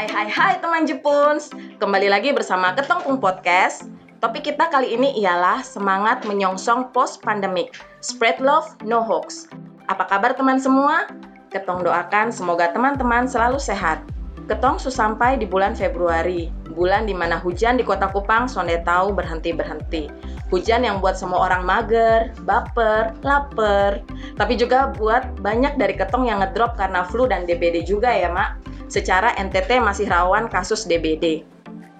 Hai 0.00 0.08
hai 0.08 0.28
hai 0.32 0.54
teman 0.64 0.88
Jepuns. 0.88 1.52
Kembali 1.76 2.08
lagi 2.08 2.32
bersama 2.32 2.72
Ketongpung 2.72 3.20
Podcast. 3.20 3.84
Topik 4.24 4.48
kita 4.48 4.72
kali 4.72 4.96
ini 4.96 5.12
ialah 5.20 5.60
semangat 5.60 6.24
menyongsong 6.24 6.88
post-pandemic 6.96 7.76
Spread 8.00 8.40
love, 8.40 8.64
no 8.80 9.04
hoax. 9.04 9.52
Apa 9.92 10.08
kabar 10.08 10.32
teman 10.32 10.56
semua? 10.56 11.04
Ketong 11.52 11.84
doakan 11.84 12.32
semoga 12.32 12.72
teman-teman 12.72 13.28
selalu 13.28 13.60
sehat. 13.60 14.00
Ketong 14.48 14.80
sampai 14.80 15.36
di 15.36 15.44
bulan 15.44 15.76
Februari 15.76 16.48
Bulan 16.72 17.04
di 17.04 17.12
mana 17.12 17.36
hujan 17.36 17.76
di 17.76 17.84
kota 17.84 18.08
Kupang 18.08 18.48
sonde 18.48 18.80
tahu 18.88 19.12
berhenti-berhenti 19.12 20.08
Hujan 20.50 20.82
yang 20.82 20.98
buat 20.98 21.14
semua 21.14 21.46
orang 21.46 21.62
mager, 21.62 22.34
baper, 22.42 23.14
lapar 23.22 24.02
Tapi 24.34 24.58
juga 24.58 24.90
buat 24.98 25.22
banyak 25.38 25.78
dari 25.78 25.94
ketong 25.94 26.26
yang 26.26 26.42
ngedrop 26.42 26.74
karena 26.74 27.06
flu 27.06 27.30
dan 27.30 27.46
DBD 27.46 27.86
juga 27.86 28.10
ya 28.10 28.30
mak 28.30 28.58
secara 28.90 29.32
NTT 29.38 29.78
masih 29.78 30.10
rawan 30.10 30.50
kasus 30.50 30.84
DBD. 30.84 31.46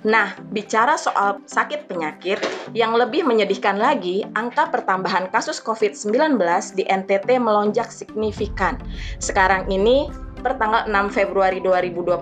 Nah, 0.03 0.33
bicara 0.51 0.97
soal 0.97 1.45
sakit 1.45 1.87
penyakit, 1.87 2.41
yang 2.73 2.97
lebih 2.97 3.21
menyedihkan 3.23 3.77
lagi, 3.77 4.25
angka 4.33 4.73
pertambahan 4.73 5.29
kasus 5.29 5.61
COVID-19 5.61 6.41
di 6.73 6.89
NTT 6.89 7.37
melonjak 7.37 7.93
signifikan. 7.93 8.81
Sekarang 9.21 9.69
ini, 9.69 10.09
per 10.41 10.57
tanggal 10.57 10.89
6 10.89 11.13
Februari 11.13 11.61
2021, 11.61 12.17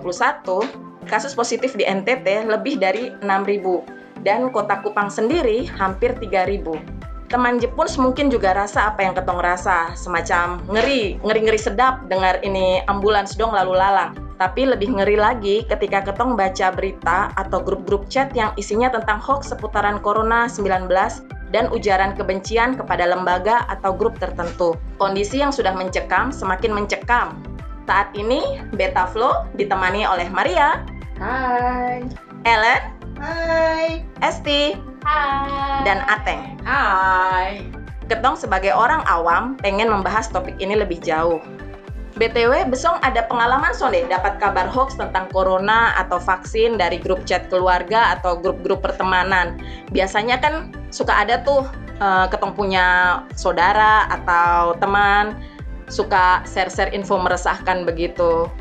kasus 1.07 1.31
positif 1.31 1.71
di 1.79 1.87
NTT 1.87 2.51
lebih 2.51 2.77
dari 2.83 3.15
6.000 3.23 3.98
dan 4.25 4.49
kota 4.53 4.79
Kupang 4.81 5.11
sendiri 5.11 5.67
hampir 5.77 6.15
3.000 6.17 6.99
teman 7.29 7.61
Jepun 7.61 7.85
mungkin 8.01 8.33
juga 8.33 8.57
rasa 8.57 8.89
apa 8.89 9.05
yang 9.05 9.13
ketong 9.13 9.37
rasa 9.37 9.93
semacam 9.93 10.57
ngeri 10.65 11.21
ngeri 11.21 11.41
ngeri 11.45 11.59
sedap 11.61 12.09
dengar 12.09 12.41
ini 12.41 12.81
ambulans 12.89 13.37
dong 13.37 13.53
lalu 13.53 13.77
lalang 13.77 14.17
tapi 14.41 14.65
lebih 14.65 14.97
ngeri 14.97 15.19
lagi 15.19 15.61
ketika 15.69 16.09
ketong 16.09 16.33
baca 16.33 16.73
berita 16.73 17.29
atau 17.37 17.61
grup-grup 17.61 18.09
chat 18.09 18.33
yang 18.33 18.49
isinya 18.57 18.89
tentang 18.89 19.21
hoax 19.21 19.53
seputaran 19.53 20.01
Corona 20.01 20.49
19 20.49 20.89
dan 21.51 21.67
ujaran 21.69 22.15
kebencian 22.15 22.79
kepada 22.79 23.09
lembaga 23.09 23.65
atau 23.67 23.91
grup 23.91 24.15
tertentu. 24.21 24.77
Kondisi 25.01 25.41
yang 25.41 25.51
sudah 25.51 25.73
mencekam 25.73 26.31
semakin 26.31 26.71
mencekam. 26.71 27.35
Saat 27.89 28.13
ini, 28.13 28.61
Beta 28.77 29.09
Flow 29.09 29.49
ditemani 29.57 30.05
oleh 30.05 30.29
Maria. 30.29 30.85
Hai. 31.17 32.05
Ellen. 32.45 32.98
Hai. 33.19 33.99
Esti. 34.23 34.79
Hai. 35.03 35.83
Dan 35.83 35.99
Ateng. 36.07 36.55
Hai. 36.63 37.67
Ketong 38.07 38.39
sebagai 38.39 38.71
orang 38.71 39.03
awam 39.05 39.59
pengen 39.59 39.91
membahas 39.91 40.31
topik 40.31 40.55
ini 40.63 40.79
lebih 40.79 41.03
jauh. 41.03 41.43
BTW, 42.19 42.67
besok 42.67 42.99
ada 42.99 43.23
pengalaman 43.31 43.71
sonde 43.71 44.03
dapat 44.11 44.43
kabar 44.43 44.67
hoax 44.67 44.99
tentang 44.99 45.31
corona 45.31 45.95
atau 45.95 46.19
vaksin 46.19 46.75
dari 46.75 46.99
grup 46.99 47.23
chat 47.23 47.47
keluarga 47.47 48.17
atau 48.19 48.35
grup-grup 48.35 48.83
pertemanan. 48.83 49.55
Biasanya 49.95 50.41
kan 50.43 50.75
suka 50.91 51.15
ada 51.15 51.39
tuh 51.47 51.63
uh, 52.03 52.27
ketong 52.27 52.55
punya 52.55 53.19
saudara 53.39 54.09
atau 54.11 54.75
teman 54.83 55.37
suka 55.87 56.43
share-share 56.43 56.91
info 56.91 57.15
meresahkan 57.19 57.87
begitu. 57.87 58.51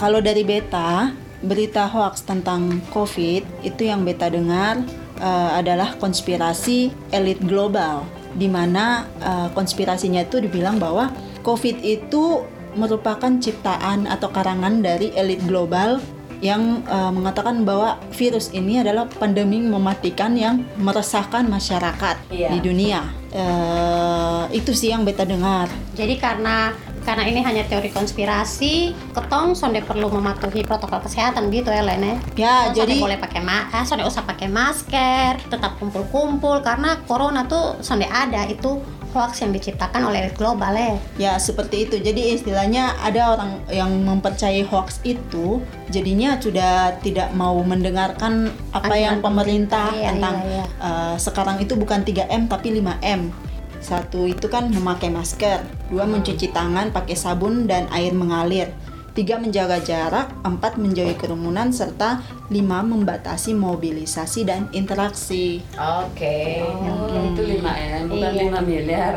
Kalau 0.00 0.18
dari 0.18 0.42
beta, 0.42 1.12
berita 1.40 1.88
hoax 1.88 2.24
tentang 2.24 2.84
COVID 2.92 3.64
itu 3.64 3.82
yang 3.88 4.04
beta 4.04 4.28
dengar 4.28 4.84
uh, 5.20 5.50
adalah 5.56 5.96
konspirasi 5.96 6.92
elit 7.12 7.40
global, 7.40 8.04
di 8.36 8.48
mana 8.48 9.08
uh, 9.24 9.48
konspirasinya 9.56 10.24
itu 10.24 10.40
dibilang 10.44 10.76
bahwa 10.76 11.12
COVID 11.40 11.80
itu 11.80 12.44
merupakan 12.76 13.32
ciptaan 13.40 14.06
atau 14.06 14.30
karangan 14.30 14.78
dari 14.84 15.10
elit 15.18 15.42
global 15.48 15.98
yang 16.40 16.80
uh, 16.88 17.12
mengatakan 17.12 17.68
bahwa 17.68 18.00
virus 18.16 18.48
ini 18.56 18.80
adalah 18.80 19.04
pandemi 19.04 19.60
mematikan 19.60 20.32
yang 20.32 20.64
meresahkan 20.80 21.44
masyarakat 21.44 22.16
iya. 22.32 22.48
di 22.48 22.58
dunia. 22.64 23.04
Uh, 23.30 24.48
itu 24.50 24.72
sih 24.72 24.90
yang 24.90 25.04
beta 25.04 25.28
dengar. 25.28 25.68
Jadi 25.92 26.16
karena 26.16 26.72
karena 27.04 27.24
ini 27.26 27.40
hanya 27.42 27.64
teori 27.66 27.90
konspirasi, 27.90 28.92
ketong 29.16 29.56
sonde 29.56 29.80
perlu 29.84 30.12
mematuhi 30.12 30.62
protokol 30.62 31.02
kesehatan 31.04 31.48
gitu 31.50 31.72
ya 31.72 31.82
Lene. 31.82 32.20
Ya, 32.36 32.70
sonde 32.70 32.84
jadi 32.84 32.94
boleh 33.00 33.18
pakai 33.18 33.40
ma 33.42 33.68
eh, 33.72 33.84
sonde 33.84 34.04
usah 34.04 34.24
pakai 34.24 34.48
masker, 34.48 35.40
tetap 35.48 35.80
kumpul-kumpul 35.80 36.60
karena 36.60 37.00
corona 37.08 37.48
tuh 37.48 37.80
sonde 37.80 38.06
ada 38.06 38.46
itu 38.46 38.80
hoax 39.10 39.42
yang 39.42 39.50
diciptakan 39.50 40.06
oleh 40.06 40.26
elit 40.26 40.38
global 40.38 40.70
ya. 40.70 40.94
Ya 41.18 41.32
seperti 41.42 41.90
itu. 41.90 41.98
Jadi 41.98 42.34
istilahnya 42.38 42.94
ada 43.02 43.34
orang 43.34 43.58
yang 43.70 43.90
mempercayai 44.06 44.62
hoax 44.66 45.02
itu, 45.02 45.58
jadinya 45.90 46.38
sudah 46.38 46.94
tidak 47.02 47.34
mau 47.34 47.58
mendengarkan 47.62 48.54
apa 48.70 48.86
Anjuran 48.86 49.02
yang 49.02 49.16
pemerintah 49.18 49.90
iya, 49.94 50.14
tentang 50.14 50.36
iya, 50.46 50.62
iya. 50.62 50.64
Uh, 50.78 51.14
sekarang 51.18 51.58
itu 51.58 51.74
bukan 51.74 52.06
3M 52.06 52.46
tapi 52.46 52.78
5M. 52.78 53.49
Satu 53.80 54.28
itu 54.28 54.46
kan 54.52 54.68
memakai 54.68 55.08
masker, 55.08 55.64
dua 55.88 56.04
hmm. 56.04 56.20
mencuci 56.20 56.52
tangan 56.52 56.92
pakai 56.92 57.16
sabun 57.16 57.64
dan 57.64 57.88
air 57.90 58.12
mengalir 58.12 58.70
tiga 59.10 59.42
menjaga 59.42 59.82
jarak, 59.82 60.30
empat 60.46 60.78
menjauhi 60.78 61.18
kerumunan, 61.18 61.74
serta 61.74 62.22
lima 62.48 62.80
membatasi 62.86 63.58
mobilisasi 63.58 64.46
dan 64.46 64.70
interaksi. 64.70 65.66
Oke, 65.74 66.62
okay. 66.62 66.62
oh, 66.62 67.34
itu 67.34 67.42
lima 67.42 67.74
m, 67.74 68.06
bukan 68.06 68.32
iya. 68.32 68.42
lima 68.46 68.60
miliar. 68.62 69.12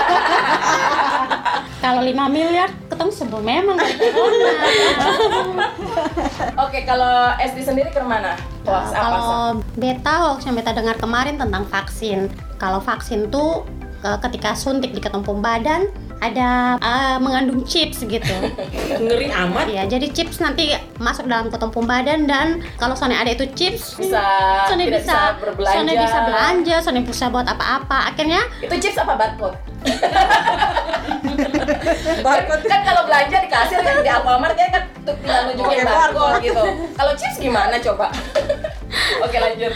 kalau 1.84 2.02
lima 2.02 2.26
miliar, 2.26 2.68
ketemu 2.90 3.12
sebelum 3.14 3.44
memang 3.46 3.78
Oke, 6.60 6.84
kalau 6.84 7.32
SD 7.38 7.62
sendiri 7.62 7.94
ke 7.94 8.02
mana? 8.02 8.34
Hoax 8.66 8.86
apa? 8.92 9.00
Kalau 9.00 9.28
beta 9.80 10.14
hoax 10.28 10.38
yang 10.44 10.56
beta 10.56 10.72
dengar 10.76 10.96
kemarin 11.00 11.40
tentang 11.40 11.64
vaksin. 11.68 12.28
Kalau 12.60 12.80
vaksin 12.80 13.32
tuh 13.32 13.64
ketika 14.00 14.56
suntik 14.56 14.96
di 14.96 15.00
ketumpung 15.00 15.44
badan 15.44 15.88
ada 16.20 16.76
uh, 16.84 17.16
mengandung 17.16 17.64
chips 17.64 18.04
gitu. 18.04 18.36
Ngeri 19.02 19.32
amat. 19.32 19.72
Iya, 19.72 19.88
jadi 19.88 20.06
chips 20.12 20.36
nanti 20.44 20.76
masuk 21.00 21.24
dalam 21.24 21.48
ketumpung 21.48 21.88
badan 21.88 22.28
dan 22.28 22.60
kalau 22.76 22.92
soalnya 22.92 23.24
ada 23.24 23.32
itu 23.32 23.48
chips, 23.56 23.96
bisa 23.96 24.20
Sony 24.68 24.92
bisa, 24.92 25.00
bisa 25.00 25.18
berbelanja. 25.40 25.80
Sony 25.80 25.92
bisa 25.96 26.18
belanja, 26.28 26.76
Sony 26.84 27.00
bisa 27.00 27.24
buat 27.32 27.48
apa-apa. 27.48 28.12
Akhirnya 28.12 28.44
itu 28.60 28.76
chips 28.76 29.00
apa 29.00 29.16
barcode? 29.16 29.56
barcode 32.20 32.64
kan, 32.68 32.72
kan 32.76 32.80
kalau 32.84 33.02
belanja 33.08 33.36
di 33.40 33.48
kasir 33.48 33.80
kan 33.80 34.04
di 34.04 34.10
Alfamart 34.12 34.52
kan 34.60 34.84
kan 35.04 35.14
tinggal 35.20 35.42
nunjukin 35.50 35.86
barcode 35.86 36.38
gitu. 36.44 36.64
Kalau 36.96 37.12
chips 37.16 37.36
gimana 37.40 37.76
coba? 37.80 38.06
Oke 39.24 39.36
lanjut. 39.38 39.72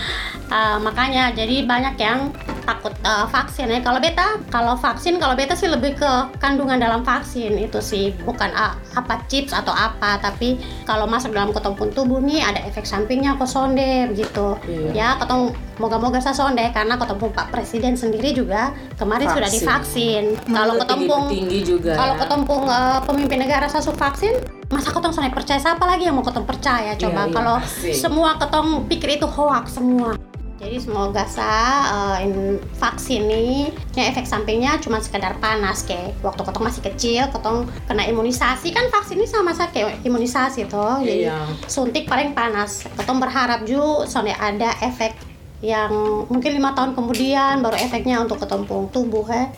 Uh, 0.52 0.76
makanya 0.82 1.32
jadi 1.32 1.64
banyak 1.64 1.96
yang 1.96 2.30
takut 2.64 2.92
uh, 3.04 3.28
vaksin 3.28 3.68
ya. 3.68 3.78
Kalau 3.84 4.00
beta, 4.00 4.40
kalau 4.48 4.74
vaksin, 4.74 5.20
kalau 5.20 5.36
beta 5.36 5.52
sih 5.52 5.68
lebih 5.68 5.94
ke 6.00 6.10
kandungan 6.40 6.80
dalam 6.80 7.04
vaksin 7.04 7.54
itu 7.60 7.78
sih 7.78 8.16
bukan 8.24 8.50
uh, 8.56 8.74
apa 8.96 9.24
chips 9.28 9.52
atau 9.52 9.70
apa, 9.70 10.18
tapi 10.18 10.58
kalau 10.88 11.04
masuk 11.04 11.36
dalam 11.36 11.52
ketumpun 11.52 11.92
tubuh 11.92 12.18
nih 12.24 12.40
ada 12.40 12.64
efek 12.64 12.88
sampingnya 12.88 13.36
kok 13.36 13.48
sonde 13.48 14.08
begitu. 14.10 14.56
Iya. 14.64 14.90
Ya, 14.96 15.08
ketemu 15.20 15.52
moga-moga 15.78 16.18
saya 16.18 16.34
sonde 16.34 16.64
karena 16.72 16.96
ketumpung 16.96 17.30
Pak 17.36 17.52
Presiden 17.52 17.94
sendiri 17.94 18.32
juga 18.32 18.72
kemarin 18.96 19.28
vaksin. 19.28 19.36
sudah 19.36 19.50
divaksin. 19.52 20.24
Kalau 20.48 20.74
tinggi 21.28 21.60
juga. 21.62 21.92
Kalau 21.94 22.14
ketumpung 22.16 22.62
uh, 22.66 23.00
pemimpin 23.04 23.44
negara 23.44 23.68
sasuk 23.68 23.94
vaksin, 24.00 24.40
masa 24.74 24.90
ketong 24.90 25.14
sonde 25.14 25.30
percaya 25.30 25.62
siapa 25.62 25.86
lagi 25.86 26.10
yang 26.10 26.18
mau 26.18 26.26
ketong 26.26 26.42
percaya 26.42 26.98
coba? 26.98 27.24
Iya, 27.24 27.30
iya. 27.30 27.34
Kalau 27.38 27.56
semua 27.94 28.30
ketong 28.42 28.90
pikir 28.90 29.22
itu 29.22 29.26
hoax 29.30 29.78
semua. 29.78 30.18
Jadi 30.54 30.80
semoga 30.80 31.28
sa 31.28 31.50
uh, 31.92 32.16
in, 32.24 32.56
vaksin 32.80 33.28
ini 33.28 33.68
yang 33.98 34.06
efek 34.08 34.24
sampingnya 34.24 34.80
cuma 34.80 34.96
sekedar 34.96 35.36
panas 35.36 35.84
kayak 35.84 36.16
waktu 36.24 36.40
ketong 36.40 36.64
masih 36.64 36.82
kecil, 36.88 37.22
ketong 37.28 37.68
kena 37.84 38.08
imunisasi 38.08 38.72
kan 38.72 38.88
vaksin 38.88 39.20
ini 39.20 39.28
sama 39.28 39.52
saja 39.52 39.68
kayak 39.70 40.00
imunisasi 40.06 40.64
toh. 40.64 41.04
Jadi 41.04 41.28
iya. 41.28 41.44
suntik 41.68 42.08
paling 42.08 42.32
panas. 42.32 42.86
Ketong 42.96 43.20
berharap 43.20 43.68
juga 43.68 44.08
soalnya 44.08 44.40
ada 44.40 44.72
efek 44.80 45.12
yang 45.60 45.92
mungkin 46.32 46.56
lima 46.56 46.72
tahun 46.72 46.96
kemudian 46.96 47.60
baru 47.60 47.76
efeknya 47.80 48.24
untuk 48.24 48.40
ketumpung 48.40 48.88
tubuh 48.88 49.28
ya. 49.28 49.52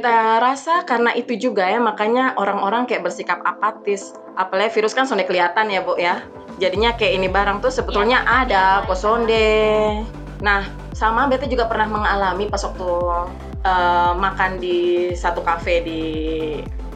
Beta 0.00 0.40
rasa 0.40 0.80
karena 0.88 1.12
itu 1.12 1.36
juga 1.36 1.68
ya 1.68 1.76
makanya 1.76 2.32
orang-orang 2.40 2.88
kayak 2.88 3.04
bersikap 3.04 3.44
apatis. 3.44 4.16
Apalagi 4.40 4.80
virus 4.80 4.96
kan 4.96 5.04
sonde 5.04 5.28
kelihatan 5.28 5.68
ya 5.68 5.84
bu 5.84 6.00
ya. 6.00 6.24
Jadinya 6.56 6.96
kayak 6.96 7.20
ini 7.20 7.28
barang 7.28 7.60
tuh 7.60 7.68
sebetulnya 7.68 8.24
ya, 8.24 8.48
ada 8.48 8.64
ya, 8.80 8.86
kosonde 8.88 9.52
nah 10.40 10.64
sama 10.96 11.28
beta 11.28 11.44
juga 11.44 11.68
pernah 11.68 11.84
mengalami 11.84 12.48
pas 12.48 12.64
waktu 12.64 12.88
uh, 13.68 14.16
makan 14.16 14.56
di 14.56 15.12
satu 15.12 15.44
kafe 15.44 15.84
di 15.84 16.00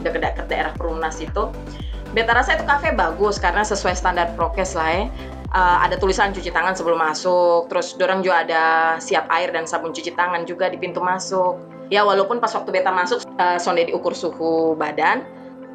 dekat-dekat 0.01 0.49
daerah 0.49 0.73
Perumnas 0.73 1.21
itu. 1.21 1.53
Beta 2.09 2.33
rasa 2.33 2.57
itu 2.57 2.65
kafe 2.65 2.89
bagus 2.97 3.37
karena 3.37 3.61
sesuai 3.61 3.93
standar 3.93 4.33
prokes 4.33 4.73
lah 4.73 4.89
ya. 4.89 5.05
Uh, 5.53 5.77
ada 5.85 5.93
tulisan 5.95 6.33
cuci 6.33 6.49
tangan 6.49 6.73
sebelum 6.73 6.97
masuk, 6.97 7.69
terus 7.69 7.93
dorang 7.95 8.25
juga 8.25 8.43
ada 8.43 8.63
siap 8.97 9.29
air 9.29 9.53
dan 9.53 9.69
sabun 9.69 9.93
cuci 9.93 10.17
tangan 10.17 10.41
juga 10.49 10.73
di 10.73 10.81
pintu 10.81 11.05
masuk. 11.05 11.74
Ya 11.93 12.01
walaupun 12.01 12.41
pas 12.41 12.49
waktu 12.53 12.69
beta 12.73 12.89
masuk 12.89 13.21
uh, 13.37 13.57
sonde 13.61 13.85
diukur 13.85 14.17
suhu 14.17 14.73
badan, 14.73 15.21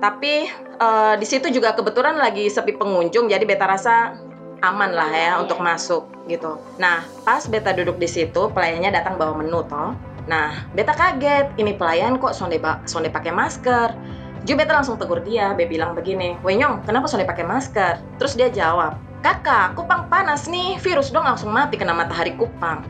tapi 0.02 0.50
uh, 0.82 1.14
di 1.14 1.26
situ 1.28 1.52
juga 1.54 1.76
kebetulan 1.76 2.18
lagi 2.18 2.50
sepi 2.50 2.74
pengunjung, 2.74 3.30
jadi 3.30 3.44
beta 3.46 3.68
rasa 3.70 4.18
aman 4.60 4.92
lah 4.92 5.08
ya 5.08 5.32
untuk 5.40 5.62
masuk 5.62 6.08
gitu. 6.26 6.58
Nah 6.82 7.06
pas 7.22 7.46
beta 7.46 7.70
duduk 7.70 7.96
di 7.96 8.08
situ, 8.10 8.50
pelayannya 8.50 8.90
datang 8.90 9.16
bawa 9.16 9.38
menu 9.38 9.62
toh. 9.70 9.94
Nah 10.26 10.66
beta 10.74 10.92
kaget, 10.92 11.54
ini 11.56 11.78
pelayan 11.78 12.18
kok 12.18 12.34
sonde 12.34 12.58
sonde 12.90 13.08
pakai 13.08 13.30
masker 13.30 13.94
Ju 14.48 14.56
beta 14.56 14.72
langsung 14.72 14.96
tegur 14.96 15.20
dia, 15.20 15.52
be 15.52 15.68
bilang 15.68 15.92
begini, 15.92 16.32
Wenyong, 16.40 16.80
kenapa 16.88 17.04
sudah 17.04 17.28
pakai 17.28 17.44
masker? 17.44 18.00
Terus 18.16 18.32
dia 18.40 18.48
jawab, 18.48 18.96
kakak, 19.20 19.76
kupang 19.76 20.08
panas 20.08 20.48
nih, 20.48 20.80
virus 20.80 21.12
dong 21.12 21.28
langsung 21.28 21.52
mati 21.52 21.76
kena 21.76 21.92
matahari 21.92 22.32
kupang. 22.40 22.80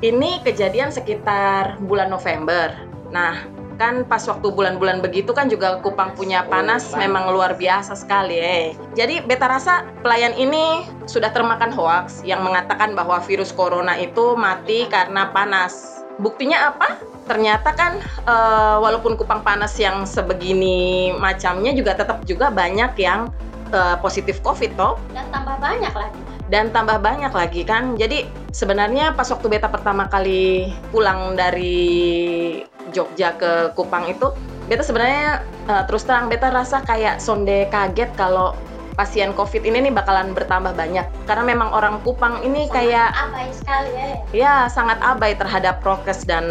Ini 0.00 0.40
kejadian 0.40 0.88
sekitar 0.88 1.76
bulan 1.84 2.08
November. 2.08 2.72
Nah, 3.12 3.44
kan 3.76 4.04
pas 4.08 4.24
waktu 4.24 4.48
bulan-bulan 4.48 5.04
begitu 5.04 5.36
kan 5.36 5.52
juga 5.52 5.76
Kupang 5.84 6.16
punya 6.16 6.44
panas 6.48 6.92
oh, 6.92 7.00
memang 7.00 7.28
luar 7.28 7.52
biasa 7.52 7.92
sekali 7.92 8.40
eh. 8.40 8.72
Jadi 8.96 9.20
beta 9.24 9.44
rasa 9.44 9.84
pelayan 10.00 10.32
ini 10.40 10.88
sudah 11.04 11.28
termakan 11.32 11.68
hoax 11.68 12.24
yang 12.24 12.40
mengatakan 12.40 12.96
bahwa 12.96 13.20
virus 13.24 13.52
corona 13.52 13.92
itu 14.00 14.36
mati 14.40 14.88
karena 14.88 15.28
panas. 15.36 16.00
Buktinya 16.16 16.72
apa? 16.72 16.96
ternyata 17.30 17.70
kan 17.78 18.02
uh, 18.26 18.82
walaupun 18.82 19.14
Kupang 19.14 19.46
panas 19.46 19.78
yang 19.78 20.02
sebegini 20.02 21.14
macamnya 21.14 21.70
juga 21.70 21.94
tetap 21.94 22.26
juga 22.26 22.50
banyak 22.50 22.90
yang 22.98 23.30
uh, 23.70 23.94
positif 24.02 24.42
COVID 24.42 24.74
toh. 24.74 24.98
Dan 25.14 25.30
tambah 25.30 25.54
banyak 25.62 25.94
lagi. 25.94 26.29
Dan 26.50 26.74
tambah 26.74 26.98
banyak 26.98 27.30
lagi 27.30 27.62
kan. 27.62 27.94
Jadi 27.94 28.26
sebenarnya 28.50 29.14
pas 29.14 29.30
waktu 29.30 29.46
beta 29.46 29.70
pertama 29.70 30.10
kali 30.10 30.74
pulang 30.90 31.38
dari 31.38 32.58
Jogja 32.90 33.38
ke 33.38 33.70
Kupang 33.78 34.10
itu, 34.10 34.34
beta 34.66 34.82
sebenarnya 34.82 35.46
uh, 35.70 35.86
terus 35.86 36.02
terang 36.02 36.26
beta 36.26 36.50
rasa 36.50 36.82
kayak 36.82 37.22
sonde 37.22 37.70
kaget 37.70 38.10
kalau 38.18 38.58
pasien 38.98 39.30
COVID 39.32 39.62
ini 39.64 39.88
nih 39.88 39.94
bakalan 39.94 40.36
bertambah 40.36 40.76
banyak 40.76 41.06
karena 41.24 41.44
memang 41.46 41.72
orang 41.72 42.02
Kupang 42.02 42.42
ini 42.42 42.66
sangat 42.66 42.74
kayak 42.74 43.08
abai 43.14 43.48
sekali 43.54 43.90
ya. 43.94 44.06
Ya, 44.34 44.54
sangat 44.66 44.98
abai 45.00 45.38
terhadap 45.38 45.78
prokes 45.80 46.26
dan 46.26 46.44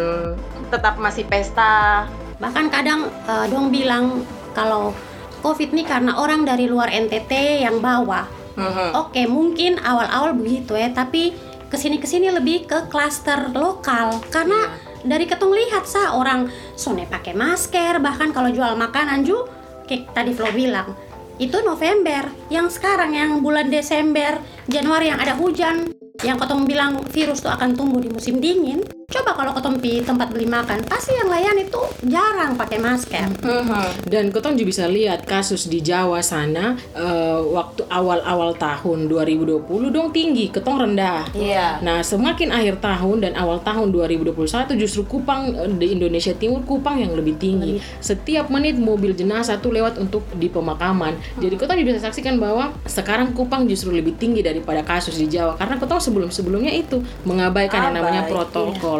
tetap 0.72 0.96
masih 0.96 1.28
pesta. 1.28 2.08
Bahkan 2.40 2.72
kadang 2.72 3.12
uh, 3.28 3.44
dong 3.52 3.68
bilang 3.68 4.24
kalau 4.56 4.96
COVID 5.44 5.76
ini 5.76 5.84
karena 5.84 6.16
orang 6.16 6.48
dari 6.48 6.68
luar 6.68 6.88
NTT 6.88 7.62
yang 7.68 7.84
bawa. 7.84 8.39
Mm-hmm. 8.60 8.90
Oke, 9.00 9.22
mungkin 9.24 9.80
awal-awal 9.80 10.36
begitu 10.36 10.76
ya, 10.76 10.92
tapi 10.92 11.32
ke 11.70 11.76
sini-kesini 11.78 12.28
lebih 12.34 12.66
ke 12.66 12.90
klaster 12.90 13.54
lokal 13.54 14.18
karena 14.28 14.58
yeah. 14.68 15.06
dari 15.06 15.24
ketong 15.24 15.54
lihat 15.54 15.86
sah 15.86 16.18
orang 16.18 16.50
sone 16.74 17.06
pakai 17.08 17.32
masker, 17.32 18.02
bahkan 18.02 18.34
kalau 18.34 18.52
jual 18.52 18.74
makanan 18.76 19.22
ju 19.24 19.48
kayak 19.88 20.12
tadi 20.14 20.30
Flo 20.34 20.50
bilang 20.54 20.94
itu 21.40 21.56
November 21.64 22.28
yang 22.52 22.68
sekarang 22.68 23.16
yang 23.16 23.40
bulan 23.40 23.72
Desember 23.72 24.36
Januari 24.68 25.08
yang 25.08 25.18
ada 25.18 25.32
hujan 25.34 25.88
yang 26.20 26.36
ketemu 26.36 26.62
bilang 26.68 26.92
virus 27.08 27.40
tuh 27.40 27.48
akan 27.48 27.72
tumbuh 27.72 27.96
di 27.96 28.12
musim 28.12 28.38
dingin 28.44 28.84
coba 29.10 29.30
kalau 29.34 29.52
ketemu 29.58 29.76
di 29.82 29.94
tempat 30.06 30.28
beli 30.30 30.46
makan 30.46 30.86
pasti 30.86 31.10
yang 31.18 31.26
layan 31.26 31.58
itu 31.58 31.82
jarang 32.06 32.54
pakai 32.54 32.78
masker 32.78 33.26
uh-huh. 33.42 33.88
dan 34.06 34.30
ketemu 34.30 34.54
juga 34.62 34.68
bisa 34.70 34.84
lihat 34.86 35.26
kasus 35.26 35.66
di 35.66 35.82
Jawa 35.82 36.22
sana 36.22 36.78
uh, 36.94 37.42
waktu 37.50 37.82
awal-awal 37.90 38.54
tahun 38.54 39.10
2020 39.10 39.66
dong 39.90 40.14
tinggi 40.14 40.54
ketong 40.54 40.86
rendah 40.86 41.26
yeah. 41.34 41.82
nah 41.82 42.06
semakin 42.06 42.54
akhir 42.54 42.78
tahun 42.78 43.26
dan 43.26 43.32
awal 43.34 43.58
tahun 43.66 43.90
2021 43.90 44.78
justru 44.78 45.02
Kupang 45.10 45.58
uh, 45.58 45.66
di 45.66 45.90
Indonesia 45.90 46.30
Timur 46.30 46.62
Kupang 46.62 47.02
yang 47.02 47.18
lebih 47.18 47.34
tinggi 47.34 47.82
setiap 47.98 48.46
menit 48.46 48.78
mobil 48.78 49.10
jenazah 49.10 49.58
tuh 49.58 49.74
lewat 49.74 49.98
untuk 49.98 50.22
di 50.38 50.46
pemakaman 50.46 51.18
hmm. 51.18 51.42
jadi 51.42 51.54
ketong 51.58 51.82
bisa 51.82 52.00
saksikan 52.06 52.38
bahwa 52.38 52.70
sekarang 52.86 53.34
Kupang 53.34 53.66
justru 53.66 53.90
lebih 53.90 54.14
tinggi 54.14 54.46
daripada 54.46 54.86
kasus 54.86 55.18
di 55.18 55.26
Jawa 55.26 55.58
karena 55.58 55.82
ketong 55.82 55.98
sebelum-sebelumnya 55.98 56.70
itu 56.70 57.02
mengabaikan 57.26 57.80
Abai, 57.80 57.86
yang 57.90 57.94
namanya 57.98 58.22
protokol. 58.30 58.99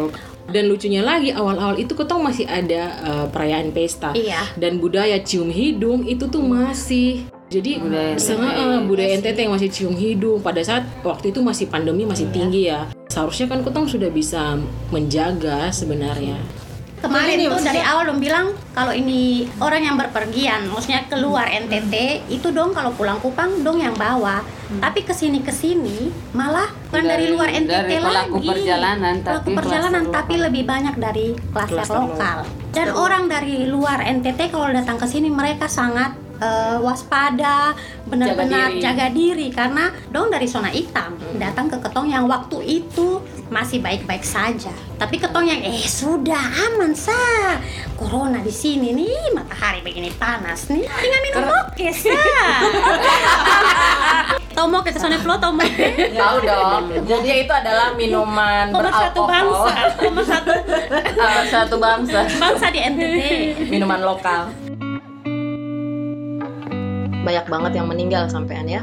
Dan 0.51 0.67
lucunya 0.67 1.05
lagi 1.05 1.31
awal-awal 1.31 1.77
itu 1.77 1.93
ketong 1.93 2.25
masih 2.25 2.49
ada 2.49 2.97
uh, 3.05 3.25
perayaan 3.29 3.71
pesta. 3.71 4.11
Iya. 4.17 4.51
dan 4.57 4.81
budaya 4.81 5.21
cium 5.21 5.53
hidung 5.53 6.03
itu 6.07 6.27
tuh 6.27 6.41
masih. 6.41 7.27
Jadi 7.51 7.83
budaya, 7.83 8.15
budaya, 8.15 8.79
budaya 8.87 9.09
NTT 9.19 9.37
yang 9.43 9.53
masih 9.53 9.69
cium 9.69 9.95
hidung. 9.95 10.39
Pada 10.39 10.63
saat 10.63 10.87
waktu 11.03 11.35
itu 11.35 11.43
masih 11.43 11.67
pandemi 11.67 12.07
masih 12.07 12.31
iya. 12.31 12.33
tinggi 12.33 12.61
ya. 12.67 12.81
Seharusnya 13.11 13.51
kan 13.51 13.59
ketong 13.63 13.87
sudah 13.91 14.07
bisa 14.07 14.55
menjaga 14.89 15.67
sebenarnya. 15.71 16.39
Kemarin 17.01 17.49
tuh 17.49 17.65
dari 17.65 17.81
awal 17.81 18.13
dong 18.13 18.21
bilang 18.21 18.53
kalau 18.77 18.93
ini 18.93 19.49
orang 19.57 19.81
yang 19.81 19.97
berpergian 19.97 20.69
maksudnya 20.69 21.01
keluar 21.09 21.49
NTT 21.49 22.29
itu 22.29 22.53
dong 22.53 22.77
kalau 22.77 22.93
pulang 22.93 23.17
Kupang 23.17 23.65
dong 23.65 23.81
yang 23.81 23.97
bawa 23.97 24.45
hmm. 24.71 24.79
tapi 24.79 25.03
ke 25.03 25.11
sini 25.11 25.43
ke 25.43 25.51
sini 25.51 26.07
malah 26.31 26.71
bukan 26.87 27.03
dari, 27.03 27.27
dari 27.27 27.35
luar 27.35 27.49
NTT 27.51 27.67
dari 27.67 27.95
pelaku 27.99 28.37
lagi. 28.39 28.47
perjalanan 28.47 29.15
pelaku 29.19 29.35
tapi 29.35 29.51
perjalanan 29.59 30.03
tapi 30.07 30.33
lebih 30.39 30.63
banyak 30.63 30.95
dari 30.95 31.27
klaster 31.51 31.99
lokal. 31.99 32.37
dan 32.71 32.87
orang 32.95 33.23
dari 33.27 33.67
luar 33.67 33.99
NTT 34.07 34.39
kalau 34.47 34.71
datang 34.71 34.95
ke 34.95 35.07
sini 35.07 35.27
mereka 35.27 35.67
sangat 35.67 36.15
uh, 36.41 36.77
waspada, 36.81 37.77
benar-benar 38.09 38.73
jaga, 38.75 39.07
jaga 39.07 39.07
diri. 39.13 39.47
Karena 39.53 39.93
dong 40.09 40.33
dari 40.33 40.49
zona 40.49 40.73
hitam 40.73 41.15
hmm. 41.15 41.37
datang 41.37 41.69
ke 41.69 41.77
ketong 41.79 42.09
yang 42.09 42.25
waktu 42.25 42.81
itu 42.81 43.21
masih 43.51 43.83
baik-baik 43.83 44.23
saja. 44.23 44.71
Tapi 44.95 45.19
ketong 45.19 45.43
yang 45.43 45.59
eh 45.59 45.83
sudah 45.83 46.39
aman 46.71 46.95
sa, 46.95 47.59
corona 47.99 48.39
di 48.39 48.49
sini 48.49 48.95
nih 48.95 49.35
matahari 49.35 49.83
begini 49.83 50.07
panas 50.15 50.71
nih, 50.71 50.87
tinggal 50.87 51.21
minum 51.27 51.43
oke 51.51 51.87
sa. 51.91 52.15
Tomo 54.55 54.79
ke 54.83 54.95
sana 54.95 55.19
flow 55.19 55.35
tomo. 55.35 55.63
Tahu 55.63 56.37
dong. 56.47 56.83
Jadi 57.07 57.47
itu 57.47 57.53
adalah 57.53 57.91
minuman 57.95 58.71
Koma 58.71 58.91
satu 58.91 59.19
bangsa, 59.27 59.71
Koma 59.99 60.21
satu 60.23 60.51
satu 61.51 61.75
bangsa. 61.79 62.19
Bangsa 62.39 62.65
di 62.71 62.79
NTT. 62.79 63.19
Minuman 63.67 63.99
lokal 63.99 64.51
banyak 67.21 67.45
banget 67.47 67.71
yang 67.77 67.87
meninggal 67.87 68.25
sampean 68.27 68.65
ya. 68.65 68.81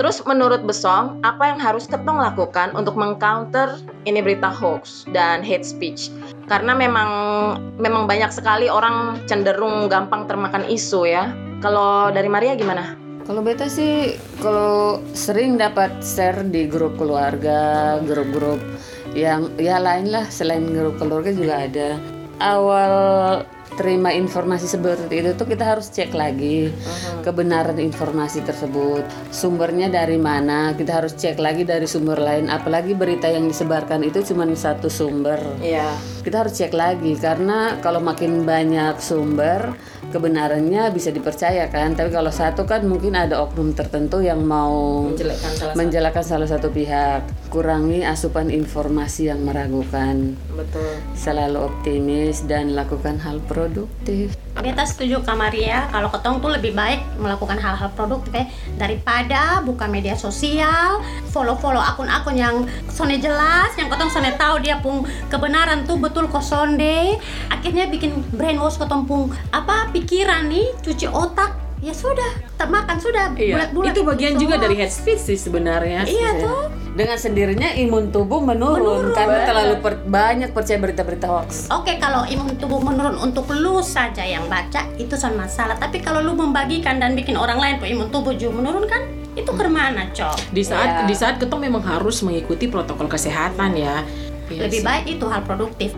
Terus 0.00 0.24
menurut 0.24 0.64
Besong, 0.64 1.20
apa 1.20 1.52
yang 1.52 1.60
harus 1.60 1.84
Ketong 1.84 2.24
lakukan 2.24 2.72
untuk 2.72 2.96
mengcounter 2.96 3.76
ini 4.08 4.24
berita 4.24 4.48
hoax 4.48 5.04
dan 5.12 5.44
hate 5.44 5.60
speech? 5.60 6.08
Karena 6.48 6.72
memang 6.72 7.10
memang 7.76 8.08
banyak 8.08 8.32
sekali 8.32 8.72
orang 8.72 9.20
cenderung 9.28 9.92
gampang 9.92 10.24
termakan 10.24 10.64
isu 10.72 11.04
ya. 11.04 11.36
Kalau 11.60 12.08
dari 12.08 12.32
Maria 12.32 12.56
gimana? 12.56 12.96
Kalau 13.28 13.44
beta 13.44 13.68
sih 13.68 14.16
kalau 14.40 15.04
sering 15.12 15.60
dapat 15.60 16.00
share 16.00 16.48
di 16.48 16.64
grup 16.64 16.96
keluarga, 16.96 18.00
grup-grup 18.00 18.56
yang 19.12 19.52
ya 19.60 19.76
lain 19.76 20.08
lah 20.08 20.24
selain 20.32 20.64
grup 20.72 20.96
keluarga 20.96 21.28
juga 21.28 21.68
ada. 21.68 22.00
Awal 22.40 22.92
terima 23.80 24.12
informasi 24.12 24.68
seperti 24.68 25.24
itu 25.24 25.32
tuh 25.32 25.48
kita 25.48 25.64
harus 25.64 25.88
cek 25.88 26.12
lagi 26.12 26.68
uh-huh. 26.68 27.24
kebenaran 27.24 27.80
informasi 27.80 28.44
tersebut 28.44 29.08
sumbernya 29.32 29.88
dari 29.88 30.20
mana 30.20 30.76
kita 30.76 31.00
harus 31.00 31.16
cek 31.16 31.40
lagi 31.40 31.64
dari 31.64 31.88
sumber 31.88 32.20
lain 32.20 32.52
apalagi 32.52 32.92
berita 32.92 33.32
yang 33.32 33.48
disebarkan 33.48 34.04
itu 34.04 34.20
cuma 34.28 34.44
satu 34.52 34.92
sumber 34.92 35.40
yeah. 35.64 35.96
kita 36.20 36.44
harus 36.44 36.60
cek 36.60 36.76
lagi 36.76 37.16
karena 37.16 37.80
kalau 37.80 38.04
makin 38.04 38.44
banyak 38.44 39.00
sumber 39.00 39.72
kebenarannya 40.10 40.90
bisa 40.90 41.14
dipercaya 41.14 41.70
kan. 41.70 41.94
Tapi 41.94 42.10
kalau 42.10 42.34
satu 42.34 42.66
kan 42.66 42.82
mungkin 42.82 43.14
ada 43.14 43.38
oknum 43.38 43.72
tertentu 43.72 44.18
yang 44.18 44.42
mau 44.42 45.06
menjelekkan 45.06 45.52
salah, 45.54 45.74
menjelekkan 45.78 46.24
salah 46.26 46.48
satu 46.50 46.74
pihak. 46.74 47.22
Kurangi 47.50 48.02
asupan 48.02 48.50
informasi 48.50 49.30
yang 49.30 49.46
meragukan. 49.46 50.34
Betul. 50.54 50.98
Selalu 51.14 51.58
optimis 51.62 52.44
dan 52.50 52.74
lakukan 52.74 53.22
hal 53.22 53.38
produktif. 53.46 54.34
Kita 54.60 54.82
setuju 54.84 55.22
Kak 55.22 55.38
Maria 55.38 55.86
kalau 55.94 56.10
ketong 56.10 56.42
tuh 56.42 56.50
lebih 56.52 56.74
baik 56.74 57.00
melakukan 57.16 57.56
hal-hal 57.56 57.88
produktif 57.94 58.34
ya 58.34 58.44
daripada 58.76 59.60
buka 59.64 59.86
media 59.86 60.16
sosial 60.16 61.00
follow-follow 61.30 61.80
akun-akun 61.80 62.36
yang 62.36 62.56
sone 62.90 63.16
jelas 63.20 63.70
yang 63.78 63.92
ketong 63.92 64.10
sone 64.10 64.32
tahu 64.34 64.58
dia 64.60 64.80
pun 64.80 65.06
kebenaran 65.28 65.86
tuh 65.86 65.96
betul 66.00 66.26
kosonde 66.26 67.20
akhirnya 67.52 67.86
bikin 67.92 68.24
brainwash 68.34 68.80
ketong 68.80 69.04
pun 69.06 69.30
apa 69.54 69.92
pikiran 70.00 70.48
nih 70.48 70.72
cuci 70.80 71.06
otak 71.06 71.52
ya 71.80 71.92
sudah 71.92 72.28
tak 72.54 72.68
makan 72.68 72.96
sudah 72.96 73.32
Iya, 73.32 73.56
bulat-bulat 73.56 73.88
itu 73.90 74.00
bagian 74.02 74.34
juga 74.36 74.56
dari 74.56 74.76
hate 74.76 74.92
speech 74.92 75.22
sih 75.22 75.38
sebenarnya. 75.38 76.04
iya 76.04 76.36
tuh 76.38 76.68
Dengan 76.90 77.14
sendirinya 77.14 77.70
imun 77.72 78.10
tubuh 78.10 78.42
menurun, 78.42 79.14
karena 79.14 79.46
terlalu 79.46 79.78
per- 79.78 80.02
banyak 80.02 80.50
percaya 80.50 80.74
berita-berita 80.76 81.24
hoax. 81.24 81.70
Oke 81.70 81.96
kalau 81.96 82.26
imun 82.26 82.58
tubuh 82.58 82.82
menurun 82.82 83.14
untuk 83.16 83.46
lu 83.48 83.78
saja 83.78 84.20
yang 84.20 84.44
baca 84.44 84.84
itu 84.96 85.14
sama 85.14 85.46
masalah 85.46 85.78
Tapi 85.78 86.02
kalau 86.02 86.18
lu 86.18 86.34
membagikan 86.34 86.98
dan 86.98 87.14
bikin 87.14 87.38
orang 87.38 87.56
lain 87.56 87.78
pun 87.78 87.86
imun 87.86 88.08
tubuh 88.10 88.34
juga 88.34 88.58
menurun 88.58 88.84
kan 88.84 89.06
Itu 89.32 89.54
ke 89.54 89.64
mana 89.64 90.10
cok 90.10 90.50
Di 90.50 90.60
saat 90.60 90.88
Iya. 90.90 91.06
di 91.06 91.14
saat 91.14 91.34
ketong 91.38 91.62
memang 91.62 91.80
harus 91.80 92.20
mengikuti 92.20 92.66
protokol 92.66 93.06
kesehatan 93.06 93.72
ya. 93.72 94.02
Iya 94.48 94.66
Lebih 94.66 94.80
sih. 94.80 94.84
baik 94.84 95.04
itu 95.08 95.24
hal 95.24 95.46
produktif 95.46 95.94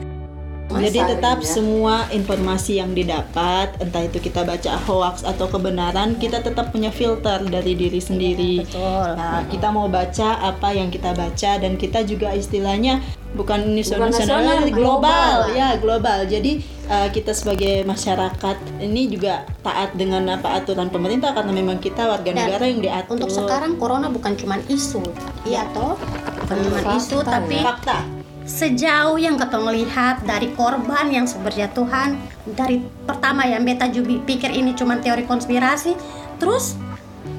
Jadi 0.80 0.98
tetap 1.04 1.42
Masalahnya. 1.42 1.52
semua 1.52 1.94
informasi 2.08 2.72
yang 2.80 2.96
didapat, 2.96 3.76
entah 3.82 4.02
itu 4.06 4.18
kita 4.22 4.46
baca 4.46 4.72
hoax 4.88 5.26
atau 5.26 5.46
kebenaran, 5.50 6.16
kita 6.16 6.40
tetap 6.40 6.72
punya 6.72 6.88
filter 6.88 7.44
dari 7.44 7.76
diri 7.76 8.00
sendiri. 8.00 8.64
Betul 8.64 9.14
Nah, 9.18 9.44
kita 9.50 9.68
mau 9.74 9.90
baca 9.90 10.40
apa 10.40 10.72
yang 10.72 10.88
kita 10.88 11.12
baca 11.12 11.50
dan 11.60 11.76
kita 11.76 12.06
juga 12.06 12.32
istilahnya 12.32 13.02
bukan 13.32 13.76
nasional, 13.76 14.12
nasional, 14.12 14.68
global, 14.68 14.72
global. 14.76 15.36
ya 15.56 15.68
global. 15.80 16.18
Jadi 16.28 16.60
uh, 16.88 17.08
kita 17.08 17.32
sebagai 17.32 17.84
masyarakat 17.88 18.56
ini 18.84 19.08
juga 19.08 19.48
taat 19.64 19.96
dengan 19.96 20.28
apa 20.28 20.60
aturan 20.60 20.92
pemerintah 20.92 21.32
karena 21.32 21.52
memang 21.52 21.80
kita 21.80 22.04
warga 22.08 22.30
Dan 22.32 22.36
negara 22.44 22.64
yang 22.68 22.80
diatur. 22.84 23.16
Untuk 23.16 23.32
sekarang 23.32 23.80
corona 23.80 24.12
bukan 24.12 24.36
cuma 24.36 24.60
isu 24.68 25.02
Iya 25.48 25.66
toh 25.72 25.96
Bukan 26.44 26.56
cuma 26.68 26.80
isu 26.96 27.18
ya. 27.24 27.26
tapi 27.26 27.56
fakta. 27.64 27.98
Sejauh 28.42 29.16
yang 29.18 29.38
ketong 29.38 29.70
lihat 29.70 30.26
dari 30.26 30.50
korban 30.54 31.08
yang 31.08 31.26
berjatuhan 31.30 32.18
dari 32.44 32.82
pertama 33.06 33.46
yang 33.46 33.62
beta 33.62 33.86
juga 33.86 34.18
pikir 34.26 34.50
ini 34.50 34.74
cuma 34.74 34.98
teori 34.98 35.22
konspirasi 35.22 35.94
terus 36.42 36.74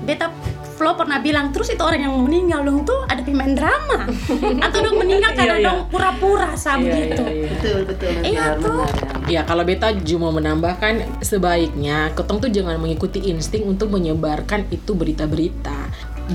beta 0.07 0.31
Flo 0.73 0.97
pernah 0.97 1.21
bilang 1.21 1.53
terus 1.53 1.69
itu 1.69 1.79
orang 1.85 2.01
yang 2.01 2.17
meninggal 2.17 2.65
dong 2.65 2.81
tuh 2.81 3.05
ada 3.05 3.21
pemain 3.21 3.53
drama 3.53 4.09
atau 4.65 4.79
dong 4.81 4.97
meninggal 4.97 5.31
karena 5.37 5.53
Iya, 5.53 5.61
iya. 5.61 5.67
dong 5.69 5.79
pura-pura 5.93 6.49
sama 6.57 6.81
Iya, 6.81 6.95
gitu 6.97 7.23
iya, 7.23 7.29
iya. 7.29 7.47
Betul, 7.53 7.77
betul. 7.85 8.11
iya 8.25 8.45
tuh. 8.57 8.81
Ya 9.29 9.41
kalau 9.45 9.63
beta 9.63 9.93
cuma 9.93 10.33
menambahkan 10.33 11.21
sebaiknya 11.21 12.09
ketong 12.17 12.41
tuh 12.41 12.49
jangan 12.49 12.81
mengikuti 12.81 13.21
insting 13.29 13.69
untuk 13.69 13.93
menyebarkan 13.93 14.65
itu 14.73 14.97
berita-berita 14.97 15.82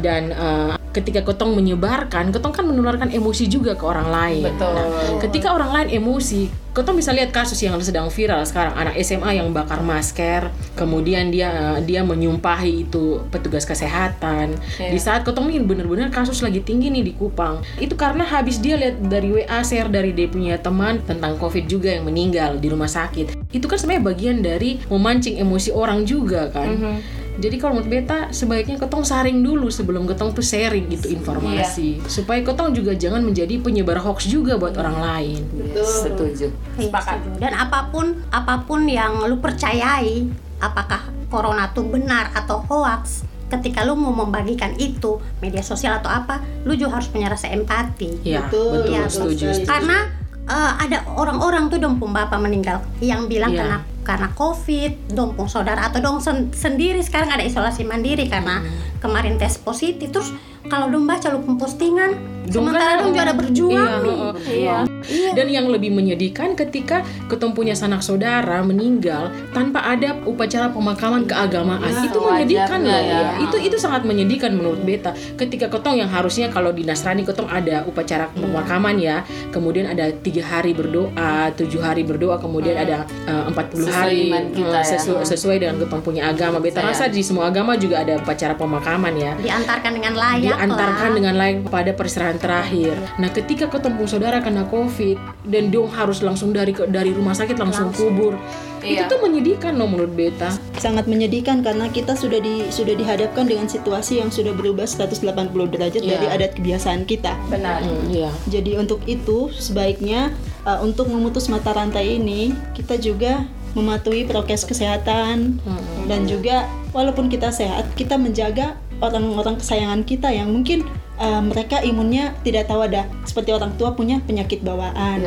dan 0.01 0.33
eh, 0.33 0.79
ketika 0.99 1.21
ketong 1.23 1.55
menyebarkan 1.55 2.35
ketong 2.35 2.51
kan 2.51 2.65
menularkan 2.67 3.13
emosi 3.13 3.47
juga 3.47 3.77
ke 3.77 3.85
orang 3.85 4.09
lain. 4.09 4.45
Betul. 4.51 4.73
Nah, 4.75 4.87
ketika 5.23 5.55
orang 5.55 5.71
lain 5.71 5.89
emosi, 6.01 6.49
ketong 6.75 6.97
bisa 6.99 7.15
lihat 7.15 7.31
kasus 7.31 7.61
yang 7.61 7.77
sedang 7.79 8.09
viral 8.09 8.43
sekarang 8.43 8.75
anak 8.75 8.97
SMA 9.05 9.39
yang 9.39 9.53
bakar 9.55 9.85
masker, 9.85 10.51
kemudian 10.75 11.31
dia 11.31 11.77
eh, 11.77 11.79
dia 11.85 12.03
menyumpahi 12.03 12.89
itu 12.89 13.23
petugas 13.29 13.69
kesehatan. 13.69 14.57
Iya. 14.81 14.91
Di 14.91 14.99
saat 14.99 15.23
ketong 15.23 15.53
ini 15.53 15.63
benar-benar 15.63 16.11
kasus 16.11 16.41
lagi 16.43 16.65
tinggi 16.65 16.91
nih 16.91 17.05
di 17.05 17.13
Kupang. 17.15 17.63
Itu 17.79 17.95
karena 17.95 18.27
habis 18.27 18.59
dia 18.59 18.81
lihat 18.81 18.99
dari 19.07 19.29
WA 19.31 19.61
share 19.63 19.93
dari 19.93 20.17
dia 20.17 20.27
punya 20.27 20.57
teman 20.59 21.05
tentang 21.05 21.37
COVID 21.39 21.69
juga 21.71 21.95
yang 21.95 22.09
meninggal 22.09 22.59
di 22.59 22.73
rumah 22.73 22.91
sakit. 22.91 23.39
Itu 23.55 23.69
kan 23.71 23.79
sebenarnya 23.79 24.05
bagian 24.05 24.37
dari 24.41 24.81
memancing 24.89 25.39
emosi 25.39 25.71
orang 25.71 26.09
juga 26.09 26.49
kan. 26.51 26.99
Jadi 27.39 27.55
kalau 27.57 27.79
menurut 27.79 27.87
beta 27.89 28.29
sebaiknya 28.29 28.77
ketong 28.77 29.03
saring 29.03 29.41
dulu 29.41 29.71
sebelum 29.71 30.05
ketong 30.05 30.31
tuh 30.31 30.43
sharing 30.43 30.91
gitu 30.91 31.07
informasi 31.09 32.03
supaya 32.05 32.43
ketong 32.43 32.75
juga 32.75 32.93
jangan 32.93 33.23
menjadi 33.23 33.59
penyebar 33.59 33.99
hoax 33.99 34.27
juga 34.27 34.55
buat 34.55 34.75
orang 34.75 34.99
lain. 34.99 35.41
Setuju. 35.73 36.51
Iya, 36.77 36.91
setuju. 36.91 37.39
dan 37.39 37.55
apa 37.55 37.89
pun 37.89 38.19
apa 38.29 38.63
pun 38.63 38.85
yang 38.85 39.23
lu 39.23 39.39
percayai 39.39 40.27
apakah 40.59 40.99
corona 41.29 41.71
tuh 41.71 41.87
benar 41.87 42.35
atau 42.35 42.59
hoax 42.61 43.23
ketika 43.49 43.81
lu 43.81 43.95
mau 43.95 44.13
membagikan 44.13 44.75
itu 44.77 45.17
media 45.39 45.63
sosial 45.63 45.97
atau 45.97 46.11
apa 46.11 46.43
lu 46.63 46.75
juga 46.75 46.99
harus 46.99 47.09
punya 47.09 47.31
rasa 47.31 47.49
empati 47.49 48.21
Ya, 48.21 48.45
Betul, 48.45 48.83
betul, 48.83 48.91
iya, 48.91 49.03
setuju. 49.07 49.45
betul. 49.47 49.55
setuju. 49.55 49.69
karena 49.69 49.99
eh, 50.45 50.73
ada 50.81 50.99
orang-orang 51.09 51.65
tuh 51.69 51.79
dong 51.79 51.97
pun 51.97 52.11
bapak 52.11 52.37
meninggal 52.37 52.83
yang 52.99 53.25
bilang 53.25 53.53
Iya. 53.53 53.59
karena 53.63 53.79
karena 54.09 54.33
covid 54.33 55.13
dong 55.13 55.37
pun 55.37 55.53
saudara 55.53 55.93
atau 55.93 56.01
dong 56.01 56.25
sen- 56.25 56.49
sendiri. 56.49 57.05
Sekarang 57.05 57.29
ada 57.29 57.45
isolasi 57.45 57.85
mandiri 57.85 58.25
karena 58.25 58.65
kemarin 59.05 59.37
tes 59.37 59.61
positif 59.61 60.09
terus 60.09 60.33
kalau 60.69 60.87
dong 60.89 61.05
baca 61.05 61.27
lu 61.29 61.41
postingan 61.57 62.13
Dong 62.49 62.65
sementara 62.65 62.97
kan- 62.97 62.99
dong 62.99 63.09
juga 63.13 63.21
ada 63.23 63.35
berjuang 63.37 63.77
Iya, 63.77 64.01
nih 64.01 64.17
heeh. 64.49 65.33
Dan 65.37 65.47
yang 65.49 65.69
lebih 65.69 65.93
menyedihkan 65.93 66.57
ketika 66.57 67.01
ketemu 67.29 67.53
punya 67.53 67.75
sanak 67.77 68.01
saudara 68.01 68.65
meninggal 68.65 69.29
tanpa 69.53 69.85
ada 69.85 70.17
upacara 70.25 70.73
pemakaman 70.73 71.29
keagamaan. 71.29 71.85
Iya, 71.85 72.09
itu 72.09 72.19
menyedihkan 72.19 72.79
loh 72.81 72.89
ya. 72.89 73.05
ya. 73.05 73.29
Itu 73.45 73.57
itu 73.61 73.77
sangat 73.77 74.09
menyedihkan 74.09 74.57
menurut 74.57 74.81
beta. 74.81 75.13
Ketika 75.37 75.69
ketong 75.69 76.01
yang 76.01 76.09
harusnya 76.09 76.49
kalau 76.49 76.73
di 76.73 76.83
Nasrani 76.83 77.21
ketong 77.23 77.47
ada 77.47 77.85
upacara 77.85 78.33
pemakaman 78.33 78.97
ya, 78.97 79.21
kemudian 79.49 79.85
ada 79.85 80.09
tiga 80.19 80.41
hari 80.43 80.73
berdoa, 80.73 81.53
tujuh 81.53 81.85
hari 81.85 82.01
berdoa, 82.03 82.41
kemudian 82.41 82.81
ada 82.81 83.05
eh, 83.29 83.45
empat 83.45 83.69
puluh 83.69 83.87
Sesuai 83.87 84.01
hari 84.01 84.21
kita 84.57 84.73
eh, 84.73 84.83
ya. 84.83 84.89
sesu- 84.89 85.21
sesuai 85.23 85.57
dengan 85.61 85.77
ketong 85.79 86.01
punya 86.01 86.33
agama. 86.33 86.59
Beta 86.59 86.81
Saya. 86.81 86.97
rasa 86.97 87.05
di 87.07 87.21
semua 87.21 87.53
agama 87.53 87.77
juga 87.77 88.01
ada 88.01 88.17
upacara 88.17 88.57
pemakaman 88.57 89.13
ya 89.15 89.37
diantarkan 89.37 89.93
dengan 89.93 90.17
layak 90.17 90.57
diantarkan 90.59 91.11
lah. 91.11 91.17
dengan 91.17 91.35
lain 91.39 91.57
pada 91.65 91.95
perserahan 91.95 92.37
terakhir. 92.37 92.99
Nah, 93.17 93.31
ketika 93.31 93.71
ketemu 93.71 94.05
saudara 94.05 94.43
kena 94.43 94.67
COVID 94.67 95.47
dan 95.47 95.71
dong 95.71 95.87
harus 95.89 96.19
langsung 96.19 96.51
dari 96.51 96.75
dari 96.89 97.15
rumah 97.15 97.33
sakit 97.33 97.55
langsung, 97.55 97.95
kubur, 97.95 98.35
itu 98.79 98.99
Iya. 98.99 99.07
tuh 99.07 99.23
menyedihkan 99.23 99.75
loh 99.75 99.87
menurut 99.87 100.13
beta. 100.13 100.51
sangat 100.79 101.11
menyedihkan 101.11 101.67
karena 101.67 101.91
kita 101.91 102.15
sudah 102.15 102.39
di 102.39 102.71
sudah 102.71 102.95
dihadapkan 102.95 103.43
dengan 103.43 103.67
situasi 103.67 104.23
yang 104.23 104.31
sudah 104.31 104.55
berubah 104.55 104.87
180 104.87 105.67
derajat 105.67 105.99
Iya. 105.99 106.11
dari 106.15 106.27
adat 106.31 106.55
kebiasaan 106.55 107.03
kita. 107.03 107.35
Benar. 107.51 107.83
Iya. 108.07 108.31
Jadi 108.47 108.79
untuk 108.79 109.03
itu 109.05 109.51
sebaiknya 109.51 110.31
uh, 110.63 110.79
untuk 110.79 111.11
memutus 111.11 111.51
mata 111.51 111.75
rantai 111.75 112.19
ini 112.19 112.55
kita 112.75 112.95
juga 112.95 113.43
mematuhi 113.75 114.23
prokes 114.23 114.63
kesehatan 114.65 115.59
dan 116.07 116.21
juga 116.25 116.65
walaupun 116.91 117.29
kita 117.29 117.51
sehat 117.51 117.91
kita 117.95 118.17
menjaga 118.17 118.79
orang-orang 118.99 119.57
kesayangan 119.59 120.03
kita 120.03 120.31
yang 120.31 120.51
mungkin 120.51 120.87
uh, 121.19 121.43
mereka 121.43 121.83
imunnya 121.83 122.35
tidak 122.47 122.71
tahu 122.71 122.87
ada 122.87 123.07
seperti 123.27 123.51
orang 123.55 123.75
tua 123.79 123.95
punya 123.95 124.23
penyakit 124.25 124.63
bawaan. 124.63 125.23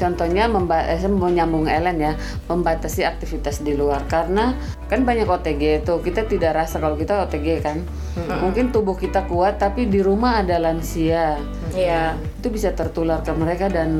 Contohnya 0.00 0.48
memba 0.48 0.80
eh, 0.88 0.96
saya 0.96 1.12
mau 1.12 1.28
nyambung 1.28 1.68
Ellen 1.68 2.00
ya, 2.00 2.16
membatasi 2.48 3.04
aktivitas 3.04 3.60
di 3.60 3.76
luar 3.76 4.08
karena 4.08 4.56
kan 4.88 5.04
banyak 5.04 5.28
OTG 5.28 5.84
itu 5.84 5.94
kita 6.00 6.24
tidak 6.24 6.56
rasa 6.56 6.80
kalau 6.80 6.96
kita 6.96 7.20
OTG 7.28 7.60
kan. 7.60 7.84
Mungkin 8.16 8.72
tubuh 8.72 8.96
kita 8.96 9.28
kuat 9.28 9.60
tapi 9.60 9.92
di 9.92 10.00
rumah 10.00 10.40
ada 10.40 10.56
lansia. 10.56 11.36
Iya. 11.76 12.16
Itu 12.40 12.48
bisa 12.48 12.72
tertular 12.72 13.20
ke 13.20 13.36
mereka 13.36 13.68
dan 13.68 13.92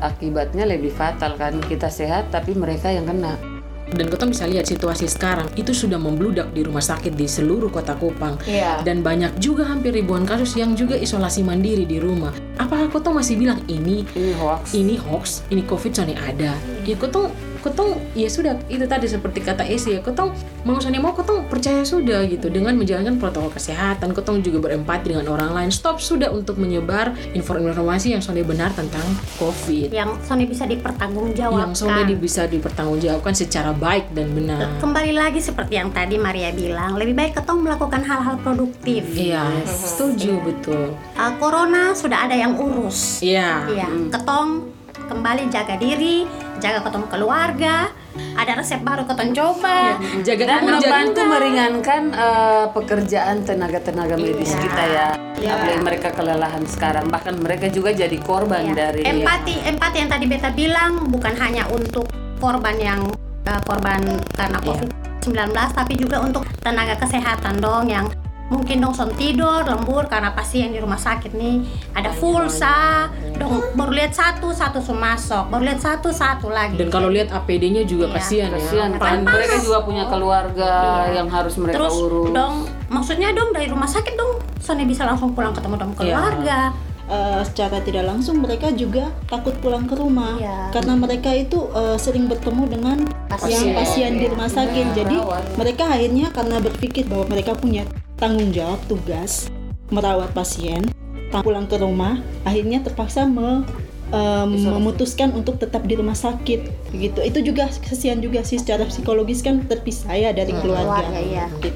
akibatnya 0.00 0.64
lebih 0.64 0.88
fatal 0.88 1.36
kan. 1.36 1.60
Kita 1.60 1.92
sehat 1.92 2.32
tapi 2.32 2.56
mereka 2.56 2.88
yang 2.88 3.04
kena. 3.04 3.51
Dan 3.92 4.08
kita 4.08 4.24
bisa 4.24 4.48
lihat 4.48 4.64
situasi 4.64 5.04
sekarang 5.10 5.50
itu 5.58 5.74
sudah 5.76 6.00
membludak 6.00 6.48
di 6.54 6.64
rumah 6.64 6.80
sakit 6.80 7.12
di 7.12 7.28
seluruh 7.28 7.68
kota 7.68 7.92
Kupang. 7.98 8.40
Iya. 8.48 8.80
Dan 8.86 9.04
banyak 9.04 9.36
juga 9.42 9.68
hampir 9.68 9.92
ribuan 9.92 10.24
kasus 10.24 10.56
yang 10.56 10.72
juga 10.72 10.96
isolasi 10.96 11.44
mandiri 11.44 11.84
di 11.84 12.00
rumah. 12.00 12.32
Apakah 12.56 12.88
kota 12.88 13.12
masih 13.12 13.36
bilang 13.36 13.60
ini 13.68 14.06
Ini 14.16 14.32
hoax. 14.40 14.62
ini 14.72 14.94
hoax, 14.96 15.24
ini 15.52 15.62
covid 15.68 15.92
soalnya 15.92 16.16
ada. 16.24 16.52
Ya 16.88 16.96
kotong 16.96 17.28
kotong 17.62 17.94
ya 18.18 18.26
sudah 18.26 18.58
itu 18.66 18.84
tadi 18.84 19.06
seperti 19.06 19.40
kata 19.40 19.62
Esi 19.62 19.94
ya 19.96 20.00
kotong 20.02 20.34
mau 20.66 20.78
soalnya 20.82 20.98
mau 20.98 21.14
kotong 21.14 21.46
percaya 21.46 21.86
sudah 21.86 22.26
gitu 22.26 22.50
dengan 22.50 22.74
menjalankan 22.74 23.18
protokol 23.22 23.54
kesehatan. 23.54 24.10
Kotong 24.12 24.42
juga 24.42 24.58
berempati 24.70 25.14
dengan 25.14 25.30
orang 25.30 25.54
lain. 25.54 25.70
Stop 25.70 26.02
sudah 26.02 26.30
untuk 26.34 26.58
menyebar 26.58 27.14
informasi 27.32 28.14
yang 28.14 28.22
soalnya 28.22 28.46
benar 28.46 28.70
tentang 28.74 29.02
covid. 29.38 29.94
Yang 29.94 30.18
Sony 30.26 30.44
bisa 30.46 30.66
dipertanggungjawabkan. 30.66 31.62
yang 31.62 31.74
soalnya 31.74 32.16
bisa 32.18 32.42
dipertanggungjawabkan 32.50 33.34
secara 33.34 33.70
baik 33.74 34.10
dan 34.14 34.34
benar. 34.34 34.66
Kembali 34.82 35.14
lagi 35.14 35.38
seperti 35.38 35.78
yang 35.78 35.94
tadi 35.94 36.18
Maria 36.18 36.50
bilang, 36.50 36.98
lebih 36.98 37.14
baik 37.14 37.38
ketong 37.38 37.62
melakukan 37.62 38.02
hal-hal 38.02 38.38
produktif. 38.42 39.06
iya 39.14 39.46
setuju 39.66 40.42
betul. 40.42 40.94
Uh, 41.14 41.32
corona 41.38 41.94
sudah 41.94 42.26
ada 42.26 42.34
yang 42.34 42.58
urus. 42.58 43.22
iya. 43.22 43.64
Iya, 43.68 43.88
ketong 44.10 44.81
kembali 44.94 45.48
jaga 45.48 45.76
diri, 45.76 46.24
jaga 46.58 46.84
ketong 46.84 47.08
keluarga. 47.08 47.90
Ada 48.12 48.60
resep 48.60 48.84
baru 48.84 49.08
ketong 49.08 49.32
coba. 49.32 49.96
jaga 50.20 50.44
Dan 50.44 50.68
membantu 50.68 51.20
meringankan 51.24 52.02
eh, 52.12 52.64
pekerjaan 52.70 53.40
tenaga-tenaga 53.42 54.20
medis 54.20 54.52
kita 54.52 54.82
ya. 54.84 55.08
Apalagi 55.42 55.80
mereka 55.80 56.08
kelelahan 56.12 56.62
sekarang, 56.68 57.08
bahkan 57.08 57.34
mereka 57.34 57.66
juga 57.66 57.90
jadi 57.90 58.14
korban 58.20 58.72
Iya. 58.72 58.74
dari 58.78 59.02
empati, 59.02 59.54
empati 59.66 59.96
yang 59.98 60.10
tadi 60.12 60.24
beta 60.28 60.50
bilang 60.54 61.10
bukan 61.10 61.34
hanya 61.34 61.66
untuk 61.66 62.06
korban 62.38 62.78
yang 62.78 63.00
uh, 63.42 63.60
korban 63.66 64.02
karena 64.34 64.58
COVID-19 64.62 65.50
tapi 65.50 65.94
juga 65.94 66.22
untuk 66.22 66.46
tenaga 66.62 66.94
kesehatan 66.98 67.58
dong 67.58 67.90
yang 67.90 68.06
mungkin 68.52 68.76
dong 68.78 68.92
son 68.92 69.08
tidur 69.12 69.64
lembur 69.64 70.04
karena 70.04 70.30
pasien 70.30 70.68
di 70.68 70.78
rumah 70.78 70.96
sakit 70.96 71.32
nih 71.32 71.64
ada 71.92 72.12
fulsa 72.12 73.08
dong 73.34 73.72
baru 73.72 73.90
lihat 73.90 74.12
satu 74.12 74.52
satu 74.52 74.78
masuk 74.92 75.48
baru 75.48 75.62
lihat 75.64 75.80
satu 75.80 76.12
satu 76.12 76.46
lagi 76.48 76.76
dan 76.76 76.88
kalau 76.88 77.08
lihat 77.08 77.32
APD-nya 77.32 77.82
juga 77.82 78.04
Iya. 78.04 78.14
kasihan 78.14 78.50
ya 78.50 78.60
Kasihan, 78.60 78.90
kan 78.92 79.00
Panas. 79.18 79.32
mereka 79.32 79.56
juga 79.58 79.78
punya 79.80 80.04
keluarga 80.06 80.72
Iya. 81.02 81.16
yang 81.16 81.28
harus 81.28 81.54
mereka 81.56 81.76
terus 81.80 81.94
urus. 81.96 82.30
dong 82.30 82.54
maksudnya 82.86 83.28
dong 83.32 83.50
dari 83.50 83.66
rumah 83.66 83.88
sakit 83.88 84.12
dong 84.12 84.32
Sony 84.58 84.84
bisa 84.84 85.02
langsung 85.02 85.32
pulang 85.32 85.50
ketemu 85.50 85.74
dong 85.76 85.92
Iya. 85.92 85.98
keluarga 85.98 86.60
Eh, 87.04 87.42
secara 87.44 87.82
tidak 87.82 88.06
langsung 88.06 88.40
mereka 88.40 88.70
juga 88.70 89.10
takut 89.26 89.52
pulang 89.58 89.84
ke 89.84 89.92
rumah 89.92 90.38
Iya. 90.38 90.70
karena 90.70 90.94
mereka 90.94 91.28
itu 91.28 91.58
eh, 91.68 91.98
sering 91.98 92.24
bertemu 92.24 92.62
dengan 92.70 92.98
Pasien. 93.26 93.52
yang 93.52 93.68
pasien 93.74 94.12
di 94.16 94.26
rumah 94.26 94.46
sakit 94.46 94.86
Iya, 94.86 94.96
jadi 94.96 95.16
mereka 95.52 95.90
akhirnya 95.90 96.30
karena 96.30 96.56
berpikir 96.58 97.04
bahwa 97.04 97.26
mereka 97.28 97.52
punya 97.52 97.84
tanggung 98.22 98.54
jawab 98.54 98.78
tugas 98.86 99.50
merawat 99.90 100.30
pasien 100.30 100.86
tak 101.34 101.42
pulang 101.42 101.66
ke 101.66 101.74
rumah 101.74 102.22
akhirnya 102.46 102.78
terpaksa 102.78 103.26
me- 103.26 103.66
eh, 104.14 104.46
memutuskan 104.46 105.34
untuk 105.34 105.58
tetap 105.58 105.82
di 105.90 105.98
rumah 105.98 106.14
sakit 106.14 106.94
begitu 106.94 107.18
itu 107.18 107.42
juga 107.42 107.66
kesian 107.82 108.22
juga 108.22 108.46
sih 108.46 108.62
secara 108.62 108.86
psikologis 108.86 109.42
kan 109.42 109.66
terpisah 109.66 110.14
ya 110.14 110.30
dari 110.30 110.54
keluarga, 110.54 111.02
keluarga, 111.02 111.18
iya. 111.18 111.46
Gitu. 111.58 111.74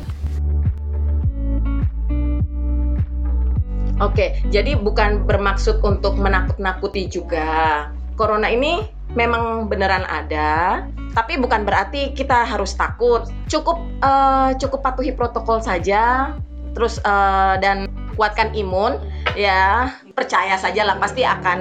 Oke, 3.96 4.44
jadi 4.52 4.76
bukan 4.76 5.24
bermaksud 5.24 5.80
untuk 5.80 6.20
menakut-nakuti 6.20 7.08
juga. 7.08 7.88
Corona 8.12 8.52
ini 8.52 8.84
memang 9.16 9.66
beneran 9.66 10.04
ada, 10.04 10.84
tapi 11.16 11.40
bukan 11.40 11.64
berarti 11.64 12.12
kita 12.12 12.44
harus 12.44 12.76
takut. 12.76 13.26
Cukup 13.48 13.80
eh, 14.04 14.50
cukup 14.60 14.84
patuhi 14.84 15.16
protokol 15.16 15.64
saja, 15.64 16.36
terus 16.76 17.00
eh, 17.00 17.54
dan 17.64 17.88
kuatkan 18.14 18.52
imun, 18.52 19.00
ya 19.34 19.90
percaya 20.12 20.60
saja 20.60 20.84
lah 20.84 21.00
pasti 21.00 21.24
akan 21.24 21.60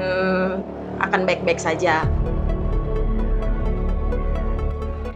akan 0.99 1.21
baik-baik 1.23 1.57
saja. 1.57 2.03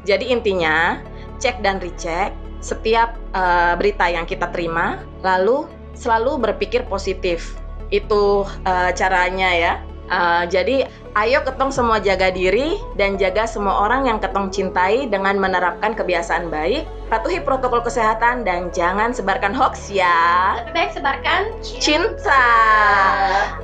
Jadi 0.07 0.31
intinya 0.33 0.97
cek 1.37 1.61
dan 1.61 1.77
recheck 1.83 2.31
setiap 2.63 3.19
eh, 3.35 3.73
berita 3.75 4.07
yang 4.07 4.23
kita 4.23 4.47
terima, 4.55 5.03
lalu 5.21 5.67
selalu 5.99 6.39
berpikir 6.39 6.87
positif. 6.87 7.59
Itu 7.91 8.47
eh, 8.63 8.95
caranya 8.95 9.51
ya. 9.51 9.73
Eh, 10.09 10.43
jadi 10.49 10.89
ayo 11.13 11.45
ketong 11.45 11.69
semua 11.69 12.01
jaga 12.01 12.33
diri 12.33 12.81
dan 12.97 13.13
jaga 13.21 13.45
semua 13.45 13.85
orang 13.85 14.09
yang 14.09 14.17
ketong 14.17 14.49
cintai 14.49 15.05
dengan 15.05 15.37
menerapkan 15.37 15.93
kebiasaan 15.93 16.49
baik, 16.49 16.89
patuhi 17.13 17.37
protokol 17.45 17.85
kesehatan 17.85 18.41
dan 18.41 18.73
jangan 18.73 19.13
sebarkan 19.13 19.53
hoax 19.53 19.93
ya. 19.93 20.57
lebih 20.65 20.73
baik 20.73 20.91
sebarkan 20.97 21.41
Cinta. 21.61 22.49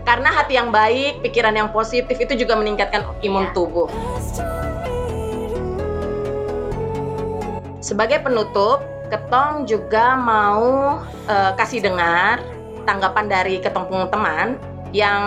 Karena 0.06 0.30
hati 0.30 0.54
yang 0.54 0.70
baik, 0.70 1.26
pikiran 1.26 1.58
yang 1.58 1.74
positif 1.74 2.14
itu 2.14 2.38
juga 2.38 2.54
meningkatkan 2.54 3.02
imun 3.26 3.50
Iya. 3.50 3.54
tubuh. 3.58 3.90
Sebagai 7.82 8.22
penutup, 8.22 8.86
Ketong 9.06 9.70
juga 9.70 10.18
mau 10.18 10.98
eh, 11.26 11.52
kasih 11.58 11.82
dengar 11.82 12.42
tanggapan 12.86 13.26
dari 13.30 13.62
Ketong 13.62 13.90
teman 14.10 14.58
yang 14.94 15.22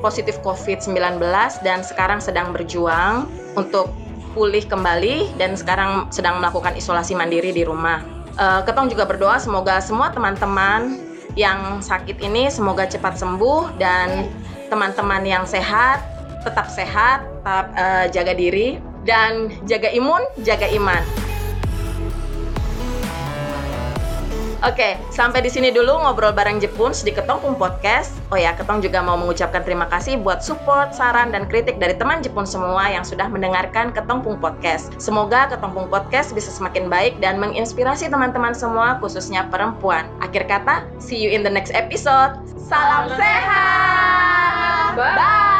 positif 0.00 0.38
COVID-19 0.44 1.20
dan 1.64 1.80
sekarang 1.84 2.20
sedang 2.20 2.52
berjuang 2.52 3.28
untuk 3.56 3.92
pulih 4.36 4.64
kembali 4.68 5.32
dan 5.40 5.56
sekarang 5.56 6.12
sedang 6.12 6.38
melakukan 6.40 6.76
isolasi 6.76 7.16
mandiri 7.16 7.52
di 7.56 7.64
rumah. 7.64 8.04
Eh, 8.36 8.60
Ketong 8.68 8.92
juga 8.92 9.08
berdoa 9.08 9.40
semoga 9.40 9.80
semua 9.80 10.12
teman-teman 10.12 11.00
yang 11.36 11.80
sakit 11.80 12.20
ini 12.20 12.48
semoga 12.52 12.84
cepat 12.84 13.16
sembuh 13.16 13.80
dan 13.80 14.28
teman-teman 14.68 15.24
yang 15.24 15.44
sehat 15.48 16.04
tetap 16.46 16.70
sehat, 16.70 17.26
tetap 17.42 17.66
eh, 17.74 18.06
jaga 18.14 18.32
diri 18.38 18.78
dan 19.02 19.50
jaga 19.66 19.90
imun, 19.90 20.22
jaga 20.46 20.70
iman. 20.70 21.25
Oke, 24.64 24.96
sampai 25.12 25.44
di 25.44 25.52
sini 25.52 25.68
dulu 25.68 26.00
ngobrol 26.00 26.32
bareng 26.32 26.56
Jepuns 26.56 27.04
di 27.04 27.12
Ketongpung 27.12 27.60
Podcast. 27.60 28.16
Oh 28.32 28.40
ya, 28.40 28.56
Ketong 28.56 28.80
juga 28.80 29.04
mau 29.04 29.20
mengucapkan 29.20 29.60
terima 29.60 29.84
kasih 29.92 30.16
buat 30.16 30.40
support, 30.40 30.96
saran, 30.96 31.28
dan 31.28 31.44
kritik 31.44 31.76
dari 31.76 31.92
teman 31.92 32.24
Jepun 32.24 32.48
semua 32.48 32.88
yang 32.88 33.04
sudah 33.04 33.28
mendengarkan 33.28 33.92
Ketongpung 33.92 34.40
Podcast. 34.40 34.96
Semoga 34.96 35.52
Ketongpung 35.52 35.92
Podcast 35.92 36.32
bisa 36.32 36.48
semakin 36.48 36.88
baik 36.88 37.20
dan 37.20 37.36
menginspirasi 37.36 38.08
teman-teman 38.08 38.56
semua, 38.56 38.96
khususnya 38.96 39.44
perempuan. 39.52 40.08
Akhir 40.24 40.48
kata, 40.48 40.88
see 40.96 41.20
you 41.20 41.28
in 41.28 41.44
the 41.44 41.52
next 41.52 41.76
episode. 41.76 42.40
Salam 42.56 43.12
sehat! 43.14 44.96
Bye! 44.96 45.55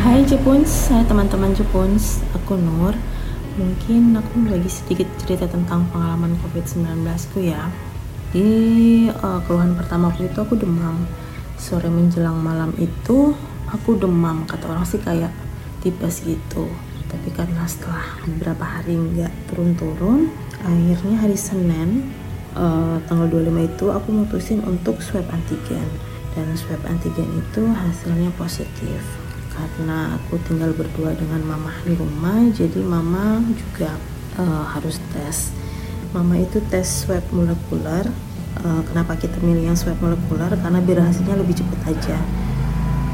Hai 0.00 0.24
Jepuns, 0.24 0.88
hai 0.88 1.04
teman-teman 1.04 1.52
Jepuns, 1.52 2.24
aku 2.32 2.56
Nur. 2.56 2.96
Mungkin 3.60 4.16
aku 4.16 4.48
lagi 4.48 4.72
sedikit 4.72 5.04
cerita 5.20 5.44
tentang 5.44 5.84
pengalaman 5.92 6.40
COVID-19 6.40 7.04
ku 7.36 7.44
ya. 7.44 7.68
Di 8.32 8.48
eh, 9.12 9.38
keluhan 9.44 9.76
pertamaku 9.76 10.24
itu 10.24 10.40
aku 10.40 10.56
demam. 10.56 11.04
Sore 11.60 11.92
menjelang 11.92 12.40
malam 12.40 12.72
itu 12.80 13.36
aku 13.68 14.00
demam, 14.00 14.48
kata 14.48 14.72
orang 14.72 14.88
sih 14.88 15.04
kayak 15.04 15.36
tipes 15.84 16.24
gitu. 16.24 16.64
Tapi 17.12 17.28
karena 17.36 17.68
setelah 17.68 18.24
beberapa 18.24 18.64
hari 18.64 18.96
nggak 18.96 19.52
turun-turun, 19.52 20.32
akhirnya 20.64 21.28
hari 21.28 21.36
Senin 21.36 22.08
eh, 22.56 22.96
tanggal 23.04 23.28
25 23.28 23.68
itu 23.68 23.84
aku 23.92 24.08
mutusin 24.16 24.64
untuk 24.64 24.96
swab 25.04 25.28
antigen 25.28 25.84
dan 26.32 26.48
swab 26.56 26.80
antigen 26.88 27.28
itu 27.36 27.68
hasilnya 27.68 28.32
positif 28.40 29.04
karena 29.76 30.20
aku 30.20 30.40
tinggal 30.46 30.72
berdua 30.72 31.12
dengan 31.16 31.44
mama 31.44 31.72
di 31.84 31.92
rumah 31.96 32.40
jadi 32.52 32.80
mama 32.84 33.44
juga 33.52 33.96
eh, 34.38 34.64
harus 34.76 34.96
tes. 35.12 35.52
Mama 36.10 36.40
itu 36.42 36.58
tes 36.68 37.06
swab 37.06 37.22
molekuler 37.30 38.08
Eh, 38.60 38.82
kenapa 38.90 39.14
kita 39.14 39.38
milih 39.40 39.72
yang 39.72 39.78
swab 39.78 39.96
molekuler 40.02 40.50
karena 40.58 40.82
biar 40.82 41.06
hasilnya 41.06 41.38
lebih 41.38 41.62
cepat 41.62 41.96
aja. 41.96 42.18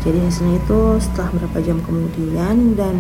Jadi 0.01 0.19
hasilnya 0.23 0.59
itu 0.59 0.81
setelah 1.03 1.29
berapa 1.39 1.59
jam 1.61 1.79
kemudian 1.83 2.79
dan 2.79 2.97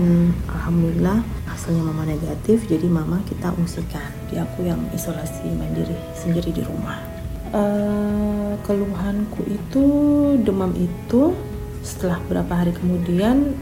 alhamdulillah 0.50 1.22
hasilnya 1.48 1.82
mama 1.87 2.06
negatif 2.06 2.68
jadi 2.68 2.87
mama 2.87 3.24
kita 3.24 3.50
ungsikan. 3.56 4.12
Jadi 4.28 4.37
aku 4.42 4.68
yang 4.68 4.78
isolasi 4.92 5.48
mandiri 5.59 5.96
sendiri 6.12 6.52
di 6.52 6.62
rumah. 6.62 7.00
Eh, 7.50 8.52
keluhanku 8.62 9.42
itu 9.48 9.85
demam 10.44 10.70
itu 10.76 11.32
setelah 11.87 12.18
berapa 12.27 12.51
hari 12.51 12.75
kemudian 12.75 13.55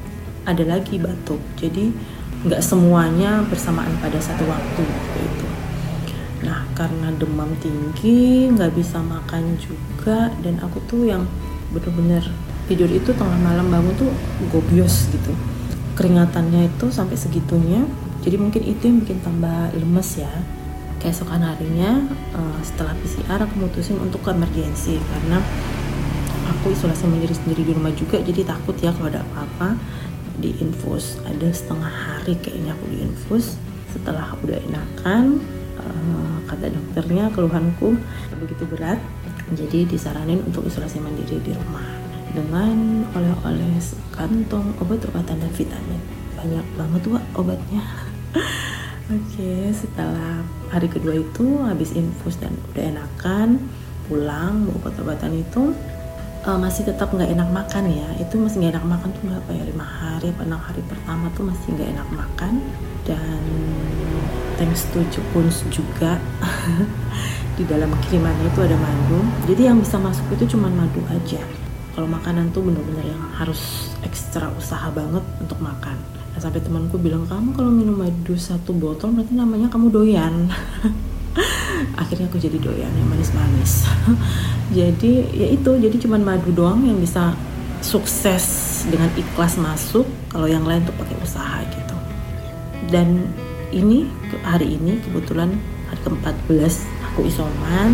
ada 0.49 0.65
lagi 0.65 0.97
batuk. 0.97 1.41
Jadi 1.61 1.93
nggak 2.45 2.61
semuanya 2.65 3.45
bersamaan 3.49 3.93
pada 4.01 4.17
satu 4.21 4.49
waktu 4.49 4.81
waktu 4.81 5.19
itu. 5.21 5.49
Nah 6.45 6.65
karena 6.73 7.13
demam 7.17 7.53
tinggi 7.61 8.49
nggak 8.53 8.73
bisa 8.73 9.01
makan 9.01 9.57
juga 9.61 10.33
dan 10.41 10.61
aku 10.65 10.81
tuh 10.89 11.09
yang 11.09 11.29
bener-bener 11.73 12.25
tidur 12.65 12.89
itu 12.89 13.13
tengah 13.13 13.37
malam 13.45 13.69
bangun 13.69 13.93
tuh 13.97 14.13
gobios 14.49 15.09
gitu. 15.13 15.33
Keringatannya 15.97 16.73
itu 16.73 16.89
sampai 16.89 17.17
segitunya. 17.17 17.85
Jadi 18.25 18.41
mungkin 18.41 18.65
itu 18.65 18.89
yang 18.89 19.05
bikin 19.05 19.21
tambah 19.21 19.77
lemes 19.77 20.21
ya. 20.21 20.33
Keesokan 21.01 21.45
harinya 21.45 22.09
eh, 22.33 22.59
setelah 22.65 22.97
PCR 22.97 23.41
aku 23.45 23.55
mutusin 23.61 24.01
untuk 24.01 24.25
ke 24.25 24.33
emergency 24.33 24.97
karena 24.97 25.41
aku 26.65 26.73
isolasi 26.73 27.05
mandiri 27.05 27.37
sendiri 27.37 27.61
di 27.61 27.77
rumah 27.77 27.93
juga 27.93 28.17
jadi 28.25 28.41
takut 28.41 28.73
ya 28.81 28.89
kalau 28.97 29.13
ada 29.13 29.21
apa-apa. 29.21 29.77
Di 30.41 30.49
infus 30.65 31.21
ada 31.29 31.53
setengah 31.53 31.93
hari 31.93 32.41
kayaknya 32.41 32.73
aku 32.73 32.89
di 32.89 33.05
infus. 33.05 33.61
Setelah 33.93 34.33
udah 34.41 34.57
enakan 34.65 35.45
eh, 35.77 36.37
kata 36.49 36.73
dokternya 36.73 37.29
keluhanku 37.37 38.01
begitu 38.41 38.65
berat 38.65 38.97
jadi 39.53 39.85
disaranin 39.85 40.41
untuk 40.41 40.65
isolasi 40.65 41.05
mandiri 41.05 41.37
di 41.45 41.53
rumah. 41.53 41.85
Dengan 42.33 43.05
oleh-oleh 43.13 43.77
sekantong 43.77 44.73
obat-obatan 44.81 45.37
dan 45.37 45.53
vitamin. 45.53 46.01
Banyak 46.33 46.65
banget 46.81 47.03
wah 47.13 47.25
obatnya. 47.37 47.85
Oke, 49.13 49.69
setelah 49.69 50.41
hari 50.73 50.89
kedua 50.89 51.13
itu 51.13 51.61
habis 51.61 51.93
infus 51.93 52.41
dan 52.41 52.57
udah 52.73 52.89
enakan, 52.89 53.61
pulang 54.09 54.65
obat-obatan 54.81 55.45
itu 55.45 55.77
eh, 56.45 56.59
masih 56.61 56.83
tetap 56.85 57.09
nggak 57.11 57.31
enak 57.33 57.49
makan 57.51 57.85
ya. 57.89 58.09
Itu 58.21 58.37
masih 58.41 58.61
nggak 58.61 58.73
enak 58.79 58.87
makan 58.87 59.09
tuh 59.17 59.23
berapa 59.29 59.51
ya 59.51 59.65
lima 59.65 59.87
hari, 59.87 60.29
apa 60.31 60.43
enam 60.45 60.61
hari 60.61 60.81
pertama 60.85 61.27
tuh 61.33 61.45
masih 61.49 61.67
nggak 61.75 61.89
enak 61.97 62.09
makan 62.13 62.53
dan 63.09 63.43
thanks 64.61 64.87
to 64.93 65.01
Jepuns 65.11 65.67
juga 65.73 66.21
di 67.59 67.65
dalam 67.67 67.91
kirimannya 68.07 68.49
itu 68.49 68.61
ada 68.61 68.77
madu. 68.77 69.21
Jadi 69.49 69.63
yang 69.67 69.81
bisa 69.81 69.97
masuk 69.97 70.25
itu 70.37 70.57
cuma 70.57 70.69
madu 70.69 71.01
aja. 71.11 71.41
Kalau 71.95 72.11
makanan 72.11 72.51
tuh 72.51 72.67
bener-bener 72.67 73.07
yang 73.07 73.23
harus 73.39 73.95
ekstra 74.03 74.51
usaha 74.59 74.91
banget 74.91 75.23
untuk 75.39 75.63
makan 75.63 75.95
sampai 76.35 76.59
temanku 76.59 76.99
bilang 76.99 77.23
kamu 77.31 77.55
kalau 77.55 77.71
minum 77.71 77.95
madu 77.95 78.35
satu 78.35 78.75
botol 78.75 79.15
berarti 79.15 79.39
namanya 79.39 79.71
kamu 79.71 79.87
doyan 79.87 80.51
akhirnya 81.97 82.27
aku 82.27 82.39
jadi 82.39 82.59
doyan 82.59 82.91
yang 82.95 83.09
manis-manis. 83.09 83.87
Jadi 84.79 85.13
ya 85.35 85.47
itu. 85.53 85.71
Jadi 85.77 85.97
cuman 86.01 86.21
madu 86.25 86.51
doang 86.51 86.83
yang 86.83 86.99
bisa 86.99 87.37
sukses 87.85 88.45
dengan 88.89 89.13
ikhlas 89.13 89.61
masuk 89.61 90.09
kalau 90.33 90.49
yang 90.49 90.65
lain 90.65 90.83
tuh 90.89 90.97
pakai 90.97 91.17
usaha 91.21 91.61
gitu. 91.69 91.97
Dan 92.89 93.29
ini 93.71 94.09
hari 94.43 94.77
ini 94.81 95.03
kebetulan 95.05 95.53
hari 95.91 96.01
ke-14 96.01 96.75
aku 97.13 97.29
isoman 97.29 97.93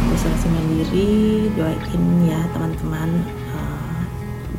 aku 0.00 0.10
isolasi 0.16 0.46
mandiri 0.48 1.50
doain 1.52 2.04
ya 2.24 2.40
teman-teman 2.54 3.10
uh, 3.52 4.00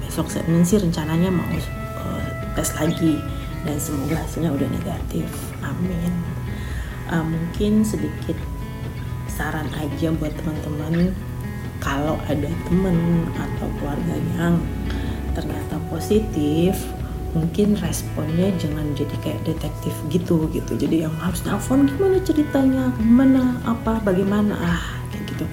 besok 0.03 0.29
Senin 0.29 0.61
sih 0.61 0.77
rencananya 0.77 1.33
mau 1.33 1.47
uh, 1.49 2.25
tes 2.53 2.69
lagi. 2.77 3.17
Dan 3.65 3.81
semoga 3.81 4.21
hasilnya 4.21 4.53
udah 4.53 4.69
negatif. 4.69 5.25
Amin 5.65 6.34
uh, 7.11 7.25
mungkin 7.25 7.85
sedikit 7.85 8.37
saran 9.29 9.67
aja 9.75 10.13
buat 10.15 10.31
teman-teman. 10.39 11.11
Kalau 11.83 12.17
ada 12.25 12.49
temen 12.65 13.29
atau 13.35 13.67
keluarga 13.77 14.15
yang 14.39 14.57
ternyata 15.35 15.77
positif 15.91 16.79
mungkin 17.35 17.75
responnya 17.83 18.47
jangan 18.55 18.95
jadi 18.95 19.15
kayak 19.19 19.43
detektif 19.43 19.91
gitu 20.07 20.47
gitu. 20.55 20.73
Jadi 20.79 21.03
yang 21.03 21.13
harus 21.19 21.43
nelfon 21.43 21.83
gimana 21.83 22.17
ceritanya? 22.23 22.95
Gimana? 22.95 23.59
Apa? 23.67 23.99
Bagaimana? 24.01 24.55
Ah 24.55 24.83
kayak 25.11 25.35
gitu. 25.35 25.45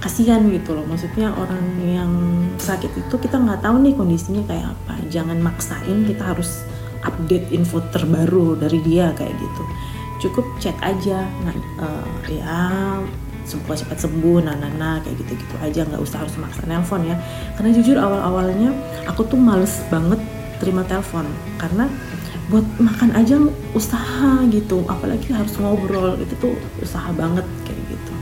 Kasihan 0.00 0.40
gitu 0.48 0.72
loh. 0.72 0.88
Maksudnya 0.88 1.28
orang 1.36 1.64
yang 1.84 2.12
sakit 2.56 2.88
itu 2.96 3.14
kita 3.20 3.36
nggak 3.36 3.60
tahu 3.60 3.84
nih 3.84 3.92
kondisinya 3.94 4.42
kayak 4.48 4.72
apa. 4.72 4.96
Jangan 5.12 5.38
maksain 5.44 6.08
kita 6.08 6.24
harus 6.24 6.64
update 7.04 7.52
info 7.52 7.84
terbaru 7.92 8.56
dari 8.56 8.80
dia 8.80 9.12
kayak 9.12 9.36
gitu 9.36 9.64
cukup 10.20 10.44
chat 10.60 10.76
aja 10.84 11.24
nah, 11.42 11.56
uh, 11.80 12.06
ya 12.28 12.68
semoga 13.50 13.74
cepat 13.74 13.98
sembuh 13.98 14.38
nah, 14.46 14.54
nah, 14.54 14.70
nah 14.78 14.96
kayak 15.02 15.26
gitu 15.26 15.32
gitu 15.34 15.54
aja. 15.58 15.82
Nggak 15.82 16.02
usah 16.06 16.22
harus 16.22 16.34
maksa 16.38 16.62
nelpon 16.70 17.02
ya. 17.02 17.18
Karena 17.58 17.70
jujur 17.74 17.96
awal 17.98 18.22
awalnya 18.22 18.70
aku 19.10 19.26
tuh 19.26 19.34
males 19.40 19.82
banget 19.90 20.22
terima 20.62 20.86
telepon. 20.86 21.26
Karena 21.58 21.90
buat 22.46 22.66
makan 22.78 23.10
aja 23.18 23.42
usaha 23.74 24.46
gitu. 24.46 24.86
Apalagi 24.86 25.34
harus 25.34 25.54
ngobrol 25.58 26.14
itu 26.22 26.34
tuh 26.38 26.54
usaha 26.78 27.10
banget 27.10 27.46
kayak 27.66 27.82
gitu. 27.90 28.14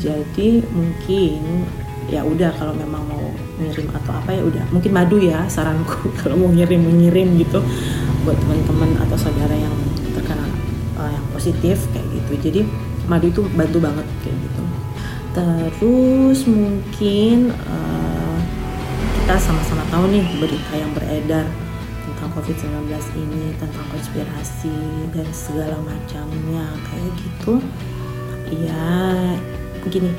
Jadi 0.00 0.48
mungkin 0.72 1.68
ya 2.08 2.24
udah 2.24 2.48
kalau 2.56 2.72
memang 2.72 3.04
mau 3.04 3.24
ngirim 3.60 3.92
atau 3.92 4.16
apa 4.16 4.32
ya 4.32 4.42
udah. 4.48 4.64
Mungkin 4.72 4.92
madu 4.96 5.20
ya 5.20 5.44
saranku. 5.50 6.08
Kalau 6.24 6.40
mau 6.40 6.48
ngirim 6.48 6.80
mengirim 6.80 7.36
gitu. 7.36 7.60
Buat 8.24 8.38
teman-teman 8.40 8.96
atau 9.02 9.16
saudara 9.18 9.52
yang 9.52 9.74
positif 11.48 11.80
kayak 11.96 12.04
gitu. 12.12 12.32
Jadi 12.44 12.60
madu 13.08 13.32
itu 13.32 13.40
bantu 13.56 13.80
banget 13.80 14.04
kayak 14.20 14.36
gitu. 14.36 14.62
Terus 15.32 16.38
mungkin 16.44 17.56
uh, 17.56 18.38
kita 19.16 19.40
sama-sama 19.40 19.80
tahu 19.88 20.12
nih 20.12 20.24
berita 20.36 20.72
yang 20.76 20.92
beredar 20.92 21.48
tentang 22.04 22.28
COVID-19 22.36 22.92
ini 23.16 23.56
tentang 23.56 23.86
konspirasi 23.88 24.76
dan 25.16 25.28
segala 25.32 25.80
macamnya 25.80 26.68
kayak 26.92 27.12
gitu. 27.16 27.64
Ya 28.52 28.92
begini 29.80 30.12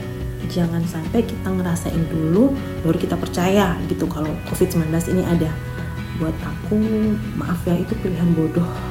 jangan 0.49 0.81
sampai 0.89 1.21
kita 1.21 1.45
ngerasain 1.45 2.09
dulu 2.09 2.57
baru 2.81 2.97
kita 2.97 3.13
percaya 3.21 3.77
gitu 3.85 4.09
kalau 4.09 4.33
COVID-19 4.49 4.89
ini 5.13 5.21
ada. 5.29 5.53
Buat 6.17 6.35
aku 6.41 6.75
maaf 7.37 7.61
ya 7.69 7.77
itu 7.77 7.93
pilihan 8.01 8.33
bodoh 8.33 8.88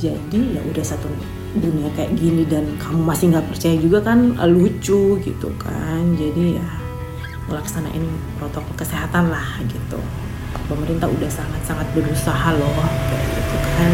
jadi 0.00 0.40
ya 0.56 0.60
udah 0.64 0.80
satu 0.80 1.12
dunia 1.52 1.92
kayak 1.92 2.16
gini 2.16 2.48
dan 2.48 2.64
kamu 2.80 3.04
masih 3.04 3.36
nggak 3.36 3.52
percaya 3.52 3.76
juga 3.76 4.00
kan 4.00 4.32
lucu 4.48 5.20
gitu 5.20 5.48
kan. 5.60 6.16
Jadi 6.16 6.56
ya 6.56 6.68
melaksanain 7.52 8.04
protokol 8.40 8.72
kesehatan 8.80 9.28
lah 9.28 9.60
gitu. 9.68 10.00
Pemerintah 10.64 11.04
udah 11.04 11.28
sangat-sangat 11.28 11.84
berusaha 11.92 12.48
loh 12.56 12.80
gitu 13.12 13.56
kan. 13.60 13.92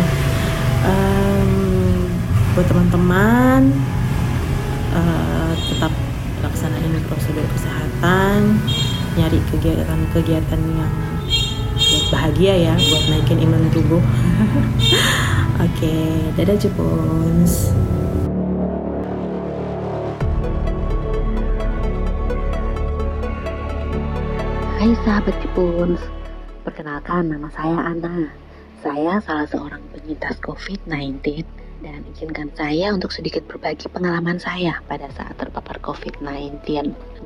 Um, 0.86 1.50
buat 2.54 2.66
teman-teman 2.70 3.74
uh, 4.94 5.52
tetap 5.58 5.90
laksanain 6.46 6.94
prosedur 7.10 7.42
kesehatan 7.50 8.62
nyari 9.18 9.40
kegiatan-kegiatan 9.50 10.60
yang 10.60 10.94
buat 11.76 12.04
bahagia 12.12 12.54
ya 12.70 12.74
buat 12.76 13.04
naikin 13.12 13.40
imun 13.44 13.68
tubuh 13.72 14.00
Oke, 15.56 15.96
dadah 16.36 16.52
Jepons. 16.60 17.72
Hai 24.76 24.92
sahabat 25.00 25.32
Jepons, 25.40 25.96
perkenalkan 26.60 27.32
nama 27.32 27.48
saya 27.48 27.88
Ana. 27.88 28.28
Saya 28.84 29.16
salah 29.24 29.48
seorang 29.48 29.80
penyintas 29.96 30.36
COVID-19 30.44 31.24
dan 31.84 32.06
izinkan 32.12 32.48
saya 32.56 32.92
untuk 32.92 33.12
sedikit 33.12 33.44
berbagi 33.44 33.88
pengalaman 33.92 34.40
saya 34.40 34.80
pada 34.88 35.08
saat 35.12 35.36
terpapar 35.36 35.76
COVID-19. 35.84 36.62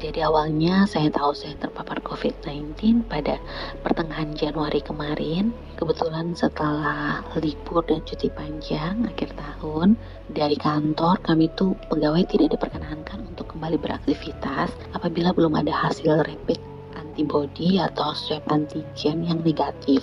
Jadi 0.01 0.19
awalnya 0.25 0.89
saya 0.89 1.13
tahu 1.13 1.37
saya 1.37 1.55
terpapar 1.61 2.03
COVID-19 2.03 3.07
pada 3.07 3.39
pertengahan 3.85 4.35
Januari 4.35 4.83
kemarin. 4.83 5.55
Kebetulan 5.79 6.35
setelah 6.35 7.23
libur 7.39 7.87
dan 7.87 8.03
cuti 8.03 8.29
panjang 8.33 9.07
akhir 9.07 9.33
tahun 9.39 9.95
dari 10.31 10.59
kantor 10.59 11.23
kami 11.23 11.51
tuh 11.55 11.79
pegawai 11.89 12.27
tidak 12.27 12.59
diperkenankan 12.59 13.27
untuk 13.31 13.55
kembali 13.55 13.79
beraktivitas 13.79 14.75
apabila 14.97 15.33
belum 15.33 15.59
ada 15.59 15.73
hasil 15.73 16.27
rapid 16.27 16.61
antibody 16.97 17.77
atau 17.77 18.17
swab 18.17 18.45
antigen 18.49 19.27
yang 19.27 19.45
negatif. 19.45 20.01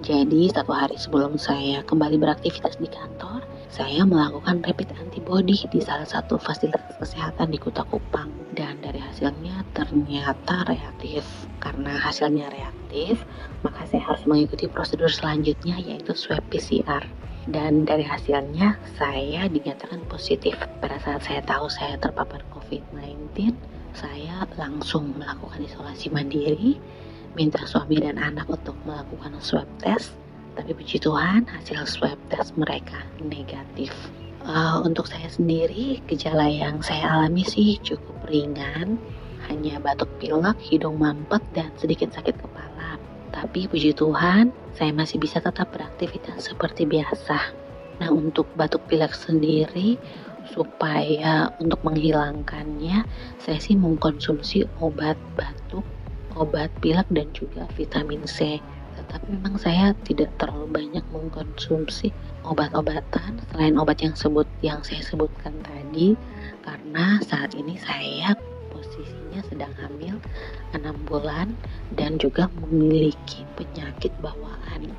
Jadi 0.00 0.48
satu 0.52 0.72
hari 0.72 0.96
sebelum 0.96 1.36
saya 1.36 1.84
kembali 1.84 2.16
beraktivitas 2.16 2.76
di 2.80 2.88
kantor, 2.88 3.39
saya 3.70 4.02
melakukan 4.02 4.66
rapid 4.66 4.90
antibody 4.98 5.54
di 5.70 5.78
salah 5.78 6.02
satu 6.02 6.42
fasilitas 6.42 6.90
kesehatan 6.98 7.54
di 7.54 7.58
Kota 7.62 7.86
Kupang 7.86 8.26
dan 8.58 8.82
dari 8.82 8.98
hasilnya 8.98 9.62
ternyata 9.78 10.66
reaktif. 10.66 11.22
Karena 11.62 11.94
hasilnya 11.94 12.50
reaktif, 12.50 13.22
maka 13.62 13.86
saya 13.86 14.02
harus 14.10 14.26
mengikuti 14.26 14.66
prosedur 14.66 15.06
selanjutnya 15.06 15.78
yaitu 15.78 16.18
swab 16.18 16.42
PCR. 16.50 17.06
Dan 17.46 17.86
dari 17.86 18.02
hasilnya 18.02 18.74
saya 18.98 19.46
dinyatakan 19.46 20.02
positif. 20.10 20.58
Pada 20.82 20.98
saat 20.98 21.22
saya 21.22 21.38
tahu 21.46 21.70
saya 21.70 21.94
terpapar 21.94 22.42
COVID-19, 22.50 23.54
saya 23.94 24.50
langsung 24.58 25.14
melakukan 25.14 25.62
isolasi 25.62 26.10
mandiri, 26.10 26.74
minta 27.38 27.62
suami 27.70 28.02
dan 28.02 28.18
anak 28.18 28.50
untuk 28.50 28.74
melakukan 28.82 29.38
swab 29.38 29.70
test 29.78 30.18
tapi 30.58 30.74
puji 30.74 30.98
Tuhan 31.02 31.46
hasil 31.46 31.86
swab 31.86 32.18
test 32.32 32.54
mereka 32.58 33.02
negatif. 33.22 33.94
Uh, 34.40 34.80
untuk 34.82 35.04
saya 35.04 35.28
sendiri, 35.28 36.00
gejala 36.08 36.48
yang 36.48 36.80
saya 36.80 37.12
alami 37.12 37.44
sih 37.44 37.76
cukup 37.84 38.16
ringan, 38.26 38.96
hanya 39.52 39.76
batuk 39.78 40.08
pilek, 40.16 40.56
hidung 40.64 40.96
mampet, 40.96 41.44
dan 41.52 41.68
sedikit 41.76 42.08
sakit 42.16 42.40
kepala. 42.40 42.96
Tapi 43.30 43.68
puji 43.68 43.92
Tuhan, 43.94 44.50
saya 44.74 44.90
masih 44.96 45.20
bisa 45.20 45.44
tetap 45.44 45.70
beraktivitas 45.70 46.50
seperti 46.50 46.88
biasa. 46.88 47.38
Nah, 48.00 48.08
untuk 48.08 48.48
batuk 48.56 48.80
pilek 48.88 49.12
sendiri, 49.12 50.00
supaya 50.50 51.52
untuk 51.60 51.84
menghilangkannya, 51.84 53.04
saya 53.38 53.58
sih 53.60 53.76
mengkonsumsi 53.76 54.64
obat 54.80 55.20
batuk, 55.36 55.84
obat 56.32 56.72
pilek, 56.80 57.06
dan 57.12 57.28
juga 57.36 57.68
vitamin 57.76 58.24
C 58.24 58.58
tapi 59.10 59.26
memang 59.34 59.58
saya 59.58 59.90
tidak 60.06 60.30
terlalu 60.38 60.70
banyak 60.70 61.04
mengkonsumsi 61.10 62.14
obat-obatan 62.46 63.42
selain 63.50 63.74
obat 63.74 63.98
yang 63.98 64.14
sebut 64.14 64.46
yang 64.62 64.78
saya 64.86 65.02
sebutkan 65.02 65.50
tadi 65.66 66.14
karena 66.62 67.18
saat 67.26 67.58
ini 67.58 67.74
saya 67.74 68.38
posisinya 68.70 69.42
sedang 69.50 69.74
hamil 69.82 70.22
6 70.78 71.10
bulan 71.10 71.50
dan 71.98 72.22
juga 72.22 72.46
memiliki 72.62 73.42
penyakit 73.58 74.14
bawaan. 74.22 74.94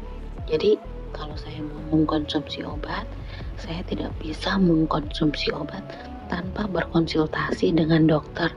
Jadi 0.52 0.76
kalau 1.16 1.36
saya 1.40 1.64
mau 1.64 1.96
mengkonsumsi 1.96 2.68
obat, 2.68 3.08
saya 3.56 3.84
tidak 3.88 4.12
bisa 4.20 4.60
mengkonsumsi 4.60 5.56
obat 5.56 5.84
tanpa 6.28 6.68
berkonsultasi 6.68 7.76
dengan 7.76 8.08
dokter, 8.08 8.52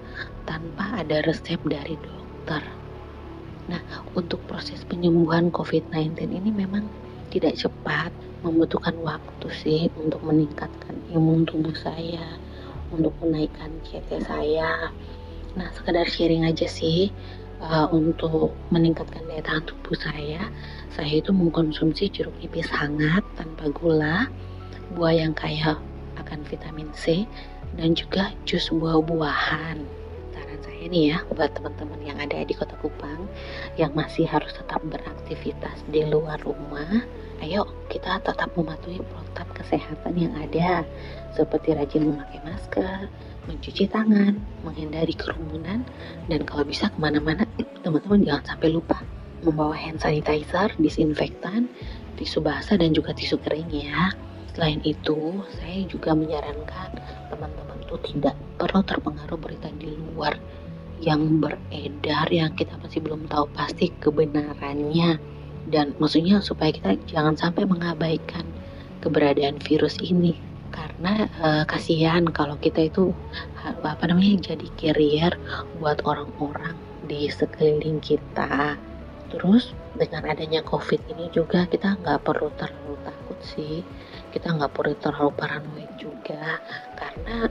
tanpa 0.46 1.02
ada 1.02 1.22
resep 1.26 1.58
dari 1.66 1.98
dokter. 1.98 2.62
Nah, 3.64 3.80
untuk 4.12 4.44
proses 4.44 4.84
penyembuhan 4.84 5.48
COVID-19 5.48 6.20
ini 6.28 6.50
memang 6.52 6.84
tidak 7.32 7.56
cepat, 7.56 8.12
membutuhkan 8.44 8.92
waktu 9.00 9.48
sih 9.48 9.80
untuk 9.96 10.20
meningkatkan 10.20 11.00
imun 11.08 11.48
tubuh 11.48 11.72
saya, 11.72 12.36
untuk 12.92 13.16
menaikkan 13.24 13.72
CT 13.88 14.28
saya. 14.28 14.92
Nah, 15.56 15.68
sekedar 15.72 16.04
sharing 16.04 16.44
aja 16.44 16.68
sih, 16.68 17.08
uh, 17.64 17.88
untuk 17.88 18.52
meningkatkan 18.68 19.24
daya 19.24 19.40
tahan 19.40 19.64
tubuh 19.64 19.96
saya, 19.96 20.52
saya 20.92 21.12
itu 21.24 21.32
mengkonsumsi 21.32 22.12
jeruk 22.12 22.36
nipis 22.44 22.68
hangat 22.68 23.24
tanpa 23.34 23.72
gula, 23.72 24.28
buah 24.92 25.14
yang 25.24 25.32
kaya 25.32 25.80
akan 26.20 26.44
vitamin 26.44 26.92
C, 26.92 27.24
dan 27.74 27.96
juga 27.96 28.36
jus 28.44 28.68
buah-buahan. 28.70 30.03
Nih 30.84 31.16
ya 31.16 31.24
buat 31.32 31.48
teman-teman 31.56 31.96
yang 32.04 32.20
ada 32.20 32.44
di 32.44 32.52
Kota 32.52 32.76
Kupang 32.76 33.24
yang 33.80 33.96
masih 33.96 34.28
harus 34.28 34.52
tetap 34.52 34.84
beraktivitas 34.84 35.80
di 35.88 36.04
luar 36.04 36.36
rumah, 36.44 37.00
ayo 37.40 37.64
kita 37.88 38.20
tetap 38.20 38.52
mematuhi 38.52 39.00
protap 39.00 39.48
kesehatan 39.56 40.12
yang 40.12 40.36
ada 40.36 40.84
seperti 41.32 41.72
rajin 41.72 42.12
memakai 42.12 42.36
masker, 42.44 43.08
mencuci 43.48 43.88
tangan, 43.88 44.36
menghindari 44.60 45.16
kerumunan, 45.16 45.88
dan 46.28 46.40
kalau 46.44 46.68
bisa 46.68 46.92
ke 46.92 46.98
mana-mana, 47.00 47.48
teman-teman 47.80 48.20
jangan 48.20 48.44
sampai 48.54 48.68
lupa 48.68 49.00
membawa 49.40 49.72
hand 49.72 50.04
sanitizer, 50.04 50.68
disinfektan, 50.76 51.64
tisu 52.20 52.44
basah, 52.44 52.76
dan 52.76 52.92
juga 52.92 53.16
tisu 53.16 53.40
kering 53.40 53.72
ya. 53.72 54.12
Selain 54.52 54.78
itu, 54.84 55.42
saya 55.58 55.80
juga 55.88 56.12
menyarankan 56.12 56.92
teman-teman 57.32 57.78
itu 57.82 57.96
tidak 58.14 58.36
perlu 58.60 58.84
terpengaruh 58.86 59.40
berita 59.40 59.66
di 59.74 59.90
luar 59.90 60.36
yang 61.04 61.44
beredar 61.44 62.26
yang 62.32 62.56
kita 62.56 62.80
masih 62.80 63.04
belum 63.04 63.28
tahu 63.28 63.44
pasti 63.52 63.92
kebenarannya. 64.00 65.20
Dan 65.68 65.92
maksudnya 66.00 66.40
supaya 66.40 66.72
kita 66.72 66.96
jangan 67.08 67.36
sampai 67.36 67.68
mengabaikan 67.68 68.44
keberadaan 69.04 69.60
virus 69.60 70.00
ini. 70.00 70.36
Karena 70.72 71.28
uh, 71.38 71.64
kasihan 71.68 72.24
kalau 72.32 72.58
kita 72.58 72.88
itu 72.90 73.14
apa 73.62 74.04
namanya 74.10 74.56
jadi 74.56 74.66
carrier 74.80 75.32
buat 75.78 76.00
orang-orang 76.02 76.74
di 77.06 77.28
sekeliling 77.28 78.00
kita. 78.00 78.74
Terus 79.30 79.76
dengan 79.94 80.26
adanya 80.26 80.60
COVID 80.66 81.00
ini 81.14 81.30
juga 81.30 81.68
kita 81.70 81.94
nggak 82.02 82.26
perlu 82.26 82.50
terlalu 82.58 82.98
takut 83.06 83.38
sih, 83.44 83.86
kita 84.34 84.50
nggak 84.50 84.74
perlu 84.74 84.94
terlalu 84.98 85.30
paranoid 85.38 85.90
juga. 86.00 86.58
Karena 86.98 87.46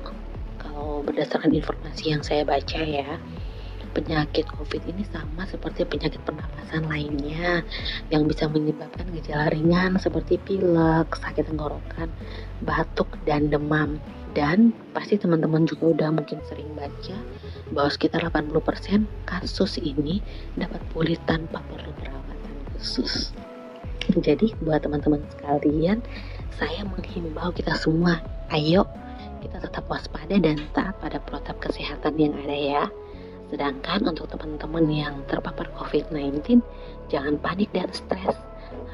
kalau 0.59 1.03
berdasarkan 1.03 1.55
informasi 1.55 2.11
yang 2.11 2.23
saya 2.23 2.43
baca 2.43 2.81
ya, 2.83 3.19
penyakit 3.93 4.49
COVID 4.49 4.81
ini 4.89 5.05
sama 5.07 5.45
seperti 5.45 5.85
penyakit 5.85 6.19
pernapasan 6.25 6.89
lainnya 6.89 7.61
yang 8.09 8.25
bisa 8.25 8.49
menyebabkan 8.49 9.07
gejala 9.13 9.53
ringan 9.53 9.95
seperti 10.01 10.41
pilek, 10.41 11.13
sakit 11.13 11.47
tenggorokan, 11.47 12.09
batuk, 12.65 13.07
dan 13.23 13.53
demam. 13.53 14.01
Dan 14.33 14.73
pasti 14.97 15.21
teman-teman 15.21 15.69
juga 15.69 15.93
udah 15.93 16.09
mungkin 16.09 16.41
sering 16.49 16.65
baca 16.73 17.13
bahwa 17.69 17.89
sekitar 17.93 18.25
80% 18.25 19.05
kasus 19.29 19.77
ini 19.77 20.25
dapat 20.57 20.81
pulih 20.89 21.21
tanpa 21.29 21.61
perlu 21.69 21.93
perawatan 22.01 22.53
khusus. 22.73 23.29
Jadi 24.25 24.57
buat 24.65 24.81
teman-teman 24.81 25.21
sekalian, 25.37 26.01
saya 26.57 26.81
menghimbau 26.83 27.53
kita 27.53 27.77
semua, 27.77 28.19
ayo 28.49 28.89
kita 29.43 29.59
tetap 29.59 29.83
waspada 29.91 30.39
dan 30.39 30.55
taat 30.71 30.95
pada 31.03 31.19
protap 31.19 31.59
kesehatan 31.59 32.15
yang 32.15 32.33
ada 32.47 32.57
ya. 32.57 32.83
Sedangkan 33.53 34.01
untuk 34.09 34.33
teman-teman 34.33 34.89
yang 34.89 35.21
terpapar 35.29 35.69
COVID-19, 35.77 36.65
jangan 37.13 37.37
panik 37.37 37.69
dan 37.69 37.85
stres. 37.93 38.33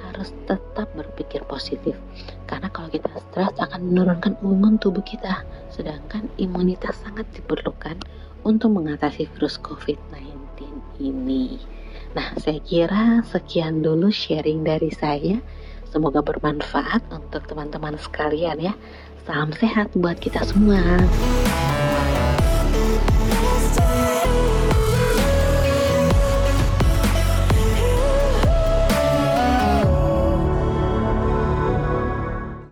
Harus 0.04 0.36
tetap 0.44 0.92
berpikir 1.00 1.48
positif. 1.48 1.96
Karena 2.44 2.68
kalau 2.68 2.92
kita 2.92 3.08
stres 3.08 3.56
akan 3.56 3.88
menurunkan 3.88 4.36
imun 4.44 4.76
tubuh 4.76 5.00
kita. 5.00 5.48
Sedangkan 5.72 6.28
imunitas 6.36 7.00
sangat 7.00 7.24
diperlukan 7.32 8.04
untuk 8.44 8.76
mengatasi 8.76 9.32
virus 9.32 9.56
COVID-19 9.64 10.28
ini. 11.00 11.56
Nah, 12.12 12.36
saya 12.36 12.60
kira 12.60 13.24
sekian 13.32 13.80
dulu 13.80 14.12
sharing 14.12 14.68
dari 14.68 14.92
saya. 14.92 15.40
Semoga 15.88 16.20
bermanfaat 16.20 17.08
untuk 17.16 17.48
teman-teman 17.48 17.96
sekalian 17.96 18.60
ya. 18.60 18.76
Salam 19.24 19.56
sehat 19.56 19.96
buat 19.96 20.20
kita 20.20 20.44
semua. 20.44 20.84